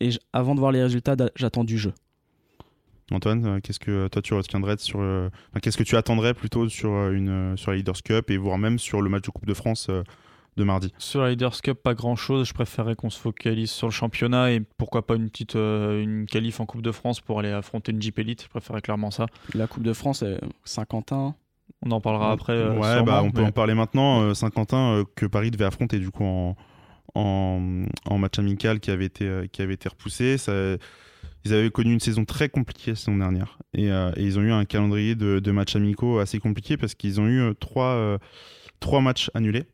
Et 0.00 0.08
avant 0.32 0.54
de 0.54 0.60
voir 0.60 0.72
les 0.72 0.82
résultats, 0.82 1.16
j'attends 1.34 1.62
du 1.62 1.76
jeu. 1.76 1.92
Antoine, 3.12 3.44
euh, 3.46 3.60
qu'est-ce 3.62 3.78
que 3.78 4.08
toi 4.08 4.22
tu 4.22 4.32
retiendrais 4.32 4.78
sur, 4.78 5.00
euh, 5.00 5.28
enfin, 5.50 5.60
qu'est-ce 5.60 5.76
que 5.76 5.82
tu 5.82 5.96
attendrais 5.96 6.32
plutôt 6.32 6.66
sur 6.70 6.92
euh, 6.92 7.12
une 7.12 7.58
sur 7.58 7.72
la 7.72 7.76
Leaders 7.76 8.02
Cup 8.02 8.30
et 8.30 8.38
voire 8.38 8.56
même 8.56 8.78
sur 8.78 9.02
le 9.02 9.10
match 9.10 9.24
de 9.24 9.30
Coupe 9.30 9.46
de 9.46 9.54
France 9.54 9.88
euh, 9.90 10.02
de 10.56 10.64
mardi? 10.64 10.90
Sur 10.96 11.20
la 11.20 11.28
Leaders 11.28 11.60
Cup, 11.60 11.78
pas 11.82 11.94
grand 11.94 12.16
chose. 12.16 12.48
Je 12.48 12.54
préférerais 12.54 12.96
qu'on 12.96 13.10
se 13.10 13.20
focalise 13.20 13.70
sur 13.70 13.86
le 13.86 13.92
championnat 13.92 14.52
et 14.52 14.62
pourquoi 14.78 15.06
pas 15.06 15.14
une 15.14 15.28
petite 15.28 15.56
euh, 15.56 16.02
une 16.02 16.24
qualif 16.24 16.58
en 16.58 16.64
Coupe 16.64 16.80
de 16.80 16.90
France 16.90 17.20
pour 17.20 17.38
aller 17.40 17.50
affronter 17.50 17.92
une 17.92 18.00
Jeep 18.00 18.18
Elite. 18.18 18.44
Je 18.44 18.48
préférerais 18.48 18.80
clairement 18.80 19.10
ça. 19.10 19.26
La 19.52 19.66
Coupe 19.66 19.82
de 19.82 19.92
France, 19.92 20.22
est 20.22 20.40
Saint-Quentin. 20.64 21.34
On 21.84 21.90
en 21.90 22.00
parlera 22.00 22.32
après. 22.32 22.54
euh, 22.54 22.74
ouais, 22.74 22.82
sûrement, 22.94 23.04
bah, 23.04 23.22
on 23.22 23.30
peut 23.30 23.42
en 23.42 23.52
parler 23.52 23.74
maintenant. 23.74 24.22
Euh, 24.22 24.34
Saint-Quentin 24.34 24.94
euh, 24.98 25.04
que 25.14 25.26
Paris 25.26 25.50
devait 25.50 25.64
affronter 25.66 25.98
du 25.98 26.10
coup 26.10 26.24
en, 26.24 26.56
en, 27.14 27.84
en 28.06 28.18
match 28.18 28.38
amical 28.38 28.80
qui 28.80 28.90
avait 28.90 29.04
été, 29.06 29.48
qui 29.52 29.62
avait 29.62 29.74
été 29.74 29.88
repoussé. 29.88 30.38
Ça, 30.38 30.52
ils 31.44 31.54
avaient 31.54 31.70
connu 31.70 31.92
une 31.92 32.00
saison 32.00 32.24
très 32.24 32.48
compliquée 32.48 32.92
la 32.92 32.96
saison 32.96 33.16
dernière 33.18 33.58
et, 33.72 33.92
euh, 33.92 34.10
et 34.16 34.24
ils 34.24 34.36
ont 34.38 34.42
eu 34.42 34.50
un 34.50 34.64
calendrier 34.64 35.14
de, 35.14 35.38
de 35.38 35.50
matchs 35.52 35.76
amicaux 35.76 36.18
assez 36.18 36.40
compliqué 36.40 36.76
parce 36.76 36.94
qu'ils 36.94 37.20
ont 37.20 37.28
eu 37.28 37.54
trois, 37.60 37.92
euh, 37.92 38.18
trois 38.80 39.00
matchs 39.00 39.30
annulés 39.34 39.64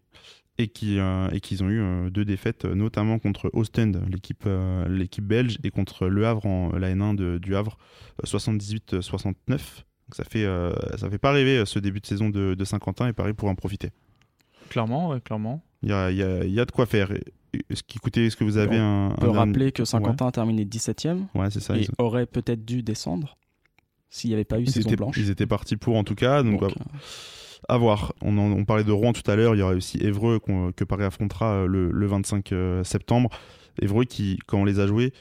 et 0.58 0.68
qui 0.68 0.98
euh, 0.98 1.28
qu'ils 1.38 1.64
ont 1.64 1.70
eu 1.70 2.10
deux 2.10 2.26
défaites 2.26 2.66
notamment 2.66 3.18
contre 3.18 3.48
Ostend 3.54 3.92
l'équipe 4.10 4.46
l'équipe 4.86 5.24
belge 5.24 5.56
et 5.64 5.70
contre 5.70 6.08
Le 6.08 6.26
Havre 6.26 6.44
en 6.44 6.72
la 6.76 6.94
N1 6.94 7.14
de- 7.14 7.38
du 7.38 7.56
Havre 7.56 7.78
78-69 8.22 9.84
donc 10.08 10.14
ça 10.16 10.24
fait 10.24 10.44
euh, 10.44 10.72
ça 10.98 11.08
fait 11.10 11.18
pas 11.18 11.32
rêver 11.32 11.58
euh, 11.58 11.64
ce 11.64 11.78
début 11.78 12.00
de 12.00 12.06
saison 12.06 12.30
de, 12.30 12.54
de 12.54 12.64
Saint-Quentin 12.64 13.08
et 13.08 13.12
Paris 13.12 13.32
pour 13.34 13.48
en 13.48 13.54
profiter. 13.54 13.90
Clairement, 14.68 15.10
ouais, 15.10 15.20
clairement. 15.20 15.62
il 15.82 15.90
y 15.90 15.92
a, 15.92 16.10
y 16.10 16.22
a- 16.22 16.44
y 16.44 16.60
a 16.60 16.64
de 16.64 16.70
quoi 16.70 16.86
faire. 16.86 17.12
Est-ce 17.70 17.82
qu'écoutez 17.82 18.26
est-ce 18.26 18.36
que 18.36 18.44
vous 18.44 18.56
avez 18.56 18.78
un, 18.78 19.08
On 19.12 19.14
peut 19.16 19.28
un 19.28 19.32
dernier- 19.32 19.38
rappeler 19.38 19.72
que 19.72 19.84
Saint-Quentin 19.84 20.26
a 20.28 20.32
terminé 20.32 20.64
17ème 20.64 21.26
ouais 21.34 21.50
c'est 21.50 21.60
ça 21.60 21.76
et 21.76 21.82
ils, 21.82 21.88
aurait 21.98 22.24
peut-être 22.26 22.64
dû 22.64 22.82
descendre 22.82 23.36
s'il 24.08 24.30
n'y 24.30 24.34
avait 24.34 24.44
pas 24.44 24.58
eu 24.58 24.62
ils 24.62 24.70
saison 24.70 24.88
étaient, 24.88 24.96
blanche. 24.96 25.16
ils 25.18 25.28
étaient 25.30 25.46
partis 25.46 25.76
pour 25.76 25.96
en 25.96 26.04
tout 26.04 26.14
cas 26.14 26.42
donc, 26.42 26.60
Donc, 26.60 26.72
à, 27.68 27.74
à 27.74 27.76
voir. 27.76 28.14
On, 28.22 28.38
en- 28.38 28.52
on 28.52 28.64
parlait 28.64 28.84
de 28.84 28.92
Rouen 28.92 29.12
tout 29.12 29.28
à 29.30 29.36
l'heure 29.36 29.54
il 29.54 29.58
y 29.58 29.62
aura 29.62 29.74
aussi 29.74 29.98
Évreux 29.98 30.40
que 30.74 30.84
Paris 30.84 31.04
affrontera 31.04 31.52
euh, 31.62 31.66
le, 31.66 31.90
le 31.90 32.06
25 32.06 32.52
euh, 32.52 32.84
septembre. 32.84 33.28
Évreux 33.82 34.04
qui 34.04 34.38
quand 34.46 34.58
on 34.60 34.64
les 34.64 34.80
a 34.80 34.86
joués 34.86 35.12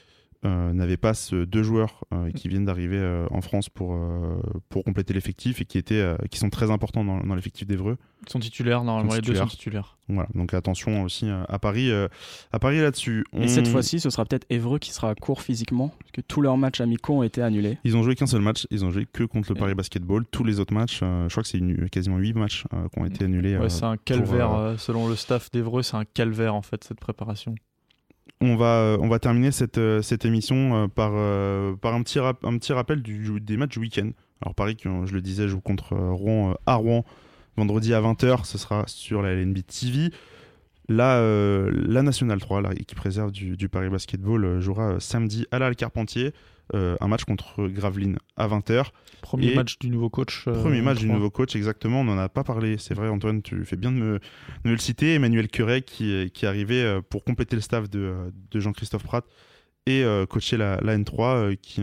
euh, 0.45 0.73
n'avait 0.73 0.97
pas 0.97 1.13
ce 1.13 1.43
deux 1.45 1.61
joueurs 1.63 2.03
euh, 2.13 2.31
qui 2.31 2.47
viennent 2.47 2.65
d'arriver 2.65 2.97
euh, 2.97 3.27
en 3.31 3.41
France 3.41 3.69
pour, 3.69 3.93
euh, 3.93 4.39
pour 4.69 4.83
compléter 4.83 5.13
l'effectif 5.13 5.61
et 5.61 5.65
qui, 5.65 5.77
étaient, 5.77 5.95
euh, 6.01 6.15
qui 6.31 6.39
sont 6.39 6.49
très 6.49 6.71
importants 6.71 7.03
dans, 7.03 7.19
dans 7.19 7.35
l'effectif 7.35 7.67
d'Évreux. 7.67 7.97
Ils 8.25 8.29
sont 8.31 8.39
titulaires, 8.39 8.83
normalement, 8.83 9.13
les 9.13 9.21
deux 9.21 9.35
sont 9.35 9.45
titulaires. 9.45 9.97
Voilà, 10.09 10.27
donc 10.35 10.53
attention 10.53 11.03
aussi 11.03 11.29
euh, 11.29 11.43
à 11.47 11.57
Paris, 11.59 11.89
euh, 11.91 12.07
à 12.51 12.59
Paris 12.59 12.79
là-dessus. 12.79 13.23
Et 13.33 13.47
cette 13.47 13.67
fois-ci, 13.67 13.99
ce 13.99 14.09
sera 14.09 14.25
peut-être 14.25 14.45
Évreux 14.49 14.79
qui 14.79 14.91
sera 14.91 15.13
court 15.15 15.41
physiquement, 15.41 15.89
parce 15.99 16.11
que 16.11 16.21
tous 16.21 16.41
leurs 16.41 16.57
matchs 16.57 16.81
amicaux 16.81 17.19
ont 17.19 17.23
été 17.23 17.41
annulés. 17.41 17.77
Ils 17.83 17.95
ont 17.95 18.03
joué 18.03 18.15
qu'un 18.15 18.25
seul 18.27 18.41
match, 18.41 18.67
ils 18.71 18.83
ont 18.83 18.89
joué 18.91 19.05
que 19.11 19.23
contre 19.23 19.51
le 19.51 19.57
Et- 19.57 19.59
Paris 19.59 19.75
Basketball. 19.75 20.25
Tous 20.31 20.43
les 20.43 20.59
autres 20.59 20.73
matchs, 20.73 20.99
euh, 21.03 21.29
je 21.29 21.33
crois 21.33 21.43
que 21.43 21.49
c'est 21.49 21.57
une- 21.59 21.87
quasiment 21.89 22.17
8 22.17 22.33
matchs 22.33 22.65
euh, 22.73 22.87
qui 22.93 22.99
ont 22.99 23.05
été 23.05 23.25
annulés. 23.25 23.57
Ouais, 23.57 23.65
euh, 23.65 23.69
c'est 23.69 23.85
un 23.85 23.97
calvaire, 23.97 24.75
selon 24.77 25.07
le 25.07 25.15
staff 25.15 25.49
d'Evreux, 25.51 25.81
c'est 25.83 25.97
un 25.97 26.05
calvaire 26.05 26.55
en 26.55 26.61
fait, 26.61 26.83
cette 26.83 26.99
préparation. 26.99 27.55
On, 28.41 28.55
va, 28.55 28.79
euh, 28.79 28.97
on 28.99 29.07
va 29.07 29.19
terminer 29.19 29.51
cette, 29.51 29.77
euh, 29.77 30.01
émission 30.23 30.83
euh, 30.83 30.87
par, 30.87 31.15
un, 31.15 32.03
petit 32.03 32.73
rappel 32.73 33.01
des 33.01 33.57
matchs 33.57 33.73
du 33.73 33.79
week-end. 33.79 34.09
Alors 34.41 34.55
Paris, 34.55 34.75
je 34.83 35.13
le 35.13 35.21
disais, 35.21 35.47
joue 35.47 35.61
contre 35.61 35.95
Rouen 35.95 36.55
à 36.65 36.75
Rouen 36.75 37.05
vendredi 37.55 37.93
à 37.93 38.01
20h. 38.01 38.45
Ce 38.45 38.57
sera 38.57 38.83
sur 38.87 39.21
la 39.21 39.33
LNB 39.33 39.59
TV. 39.65 40.09
La 40.89 41.21
Nationale 42.01 42.39
3, 42.39 42.73
l'équipe 42.73 42.99
réserve 42.99 43.31
du, 43.31 43.55
du 43.55 43.69
Paris 43.69 43.89
Basketball, 43.89 44.59
jouera 44.59 44.99
samedi 44.99 45.45
à 45.51 45.59
la 45.59 45.73
Carpentier. 45.75 46.33
Euh, 46.73 46.95
un 47.01 47.07
match 47.07 47.23
contre 47.25 47.67
Gravelines 47.67 48.17
à 48.37 48.47
20h. 48.47 48.85
Premier 49.21 49.51
Et- 49.51 49.55
match 49.55 49.77
du 49.79 49.89
nouveau 49.89 50.09
coach. 50.09 50.45
euh, 50.47 50.53
Premier 50.53 50.81
match 50.81 50.99
du 50.99 51.07
nouveau 51.09 51.29
coach, 51.29 51.55
exactement. 51.55 52.01
On 52.01 52.03
n'en 52.05 52.17
a 52.17 52.29
pas 52.29 52.43
parlé. 52.43 52.77
C'est 52.77 52.93
vrai, 52.93 53.07
Antoine, 53.09 53.41
tu 53.41 53.63
fais 53.65 53.75
bien 53.75 53.91
de 53.91 53.97
me, 53.97 54.19
de 54.19 54.69
me 54.69 54.71
le 54.71 54.77
citer. 54.77 55.13
Emmanuel 55.15 55.47
Curet 55.47 55.81
qui, 55.81 56.31
qui 56.33 56.45
est 56.45 56.47
arrivé 56.47 56.81
euh, 56.81 57.01
pour 57.01 57.23
compléter 57.23 57.55
le 57.55 57.61
staff 57.61 57.89
de, 57.89 58.13
de 58.51 58.59
Jean-Christophe 58.59 59.03
Pratt 59.03 59.25
et 59.85 60.03
euh, 60.03 60.25
coacher 60.25 60.57
la, 60.57 60.79
la 60.81 60.97
N3 60.97 61.21
euh, 61.21 61.55
qui, 61.61 61.81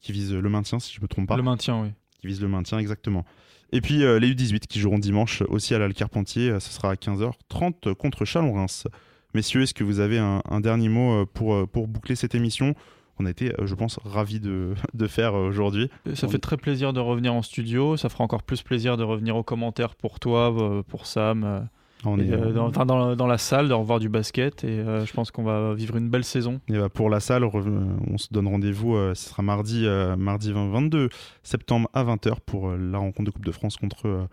qui 0.00 0.12
vise 0.12 0.32
le 0.34 0.48
maintien, 0.48 0.78
si 0.78 0.94
je 0.94 1.00
me 1.00 1.08
trompe 1.08 1.28
pas. 1.28 1.36
Le 1.36 1.42
maintien, 1.42 1.80
oui. 1.82 1.88
Qui 2.20 2.26
vise 2.26 2.40
le 2.40 2.48
maintien, 2.48 2.78
exactement. 2.78 3.24
Et 3.72 3.80
puis 3.80 3.98
les 3.98 4.34
U18 4.34 4.60
qui 4.66 4.78
joueront 4.78 4.98
dimanche 4.98 5.42
aussi 5.48 5.74
à 5.74 5.78
la 5.78 5.90
Carpentier. 5.92 6.50
Euh, 6.50 6.60
Ce 6.60 6.70
sera 6.72 6.90
à 6.90 6.94
15h30 6.94 7.94
contre 7.94 8.24
Chalon-Reims. 8.24 8.86
Messieurs, 9.34 9.62
est-ce 9.62 9.74
que 9.74 9.82
vous 9.84 9.98
avez 10.00 10.18
un, 10.18 10.42
un 10.48 10.60
dernier 10.60 10.88
mot 10.88 11.26
pour, 11.26 11.66
pour 11.68 11.88
boucler 11.88 12.14
cette 12.14 12.34
émission 12.36 12.74
On 13.18 13.26
a 13.26 13.30
été, 13.30 13.52
euh, 13.60 13.66
je 13.66 13.74
pense, 13.74 13.98
ravis 14.04 14.40
de, 14.40 14.74
de 14.94 15.06
faire 15.06 15.34
euh, 15.34 15.48
aujourd'hui. 15.48 15.88
Ça 16.14 16.26
On- 16.26 16.30
fait 16.30 16.38
très 16.38 16.56
plaisir 16.56 16.92
de 16.92 17.00
revenir 17.00 17.32
en 17.34 17.42
studio. 17.42 17.96
Ça 17.96 18.08
fera 18.08 18.24
encore 18.24 18.42
plus 18.42 18.62
plaisir 18.62 18.96
de 18.96 19.02
revenir 19.04 19.36
aux 19.36 19.42
commentaires 19.44 19.94
pour 19.94 20.18
toi, 20.20 20.52
euh, 20.56 20.82
pour 20.82 21.06
Sam, 21.06 21.44
euh, 21.44 21.60
On 22.04 22.18
est, 22.18 22.30
euh, 22.32 22.52
dans, 22.52 22.66
enfin, 22.66 22.84
dans, 22.84 23.08
la- 23.10 23.14
dans 23.14 23.26
la 23.26 23.38
salle, 23.38 23.68
de 23.68 23.72
revoir 23.74 23.98
du 24.00 24.08
basket. 24.08 24.64
Et 24.64 24.68
euh, 24.80 25.06
je 25.06 25.12
pense 25.12 25.30
qu'on 25.30 25.44
va 25.44 25.74
vivre 25.74 25.96
une 25.96 26.10
belle 26.10 26.24
saison. 26.24 26.60
Et 26.68 26.76
bah, 26.76 26.88
pour 26.88 27.08
la 27.08 27.20
salle, 27.20 27.44
on 27.44 28.18
se 28.18 28.28
donne 28.30 28.48
rendez-vous, 28.48 28.94
euh, 28.96 29.14
ce 29.14 29.30
sera 29.30 29.42
mardi, 29.42 29.86
euh, 29.86 30.16
mardi 30.16 30.52
20 30.52 30.70
22 30.70 31.08
septembre 31.42 31.88
à 31.94 32.02
20h 32.04 32.40
pour 32.44 32.68
euh, 32.70 32.76
la 32.76 32.98
rencontre 32.98 33.24
de 33.26 33.30
Coupe 33.30 33.46
de 33.46 33.52
France 33.52 33.76
contre, 33.76 34.06
euh, 34.08 34.26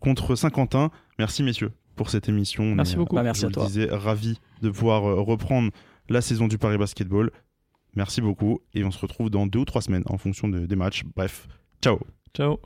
contre 0.00 0.34
Saint-Quentin. 0.36 0.90
Merci 1.18 1.42
messieurs 1.42 1.72
pour 1.96 2.08
cette 2.08 2.28
émission. 2.28 2.62
On 2.64 2.74
Merci 2.76 2.94
est, 2.94 2.96
beaucoup. 2.96 3.16
Bah, 3.16 3.22
merci 3.22 3.42
je 3.42 3.46
à 3.46 3.48
vous 3.48 3.54
toi. 3.54 3.66
disais, 3.66 3.88
ravis 3.90 4.38
de 4.62 4.70
pouvoir 4.70 5.04
euh, 5.06 5.20
reprendre 5.20 5.70
la 6.08 6.20
saison 6.22 6.48
du 6.48 6.56
Paris 6.56 6.78
Basketball. 6.78 7.30
Merci 7.94 8.20
beaucoup 8.20 8.60
et 8.74 8.84
on 8.84 8.90
se 8.90 8.98
retrouve 8.98 9.28
dans 9.30 9.46
deux 9.46 9.60
ou 9.60 9.64
trois 9.64 9.82
semaines 9.82 10.04
en 10.06 10.18
fonction 10.18 10.48
de- 10.48 10.66
des 10.66 10.76
matchs. 10.76 11.02
Bref, 11.14 11.46
ciao 11.82 11.98
Ciao. 12.34 12.58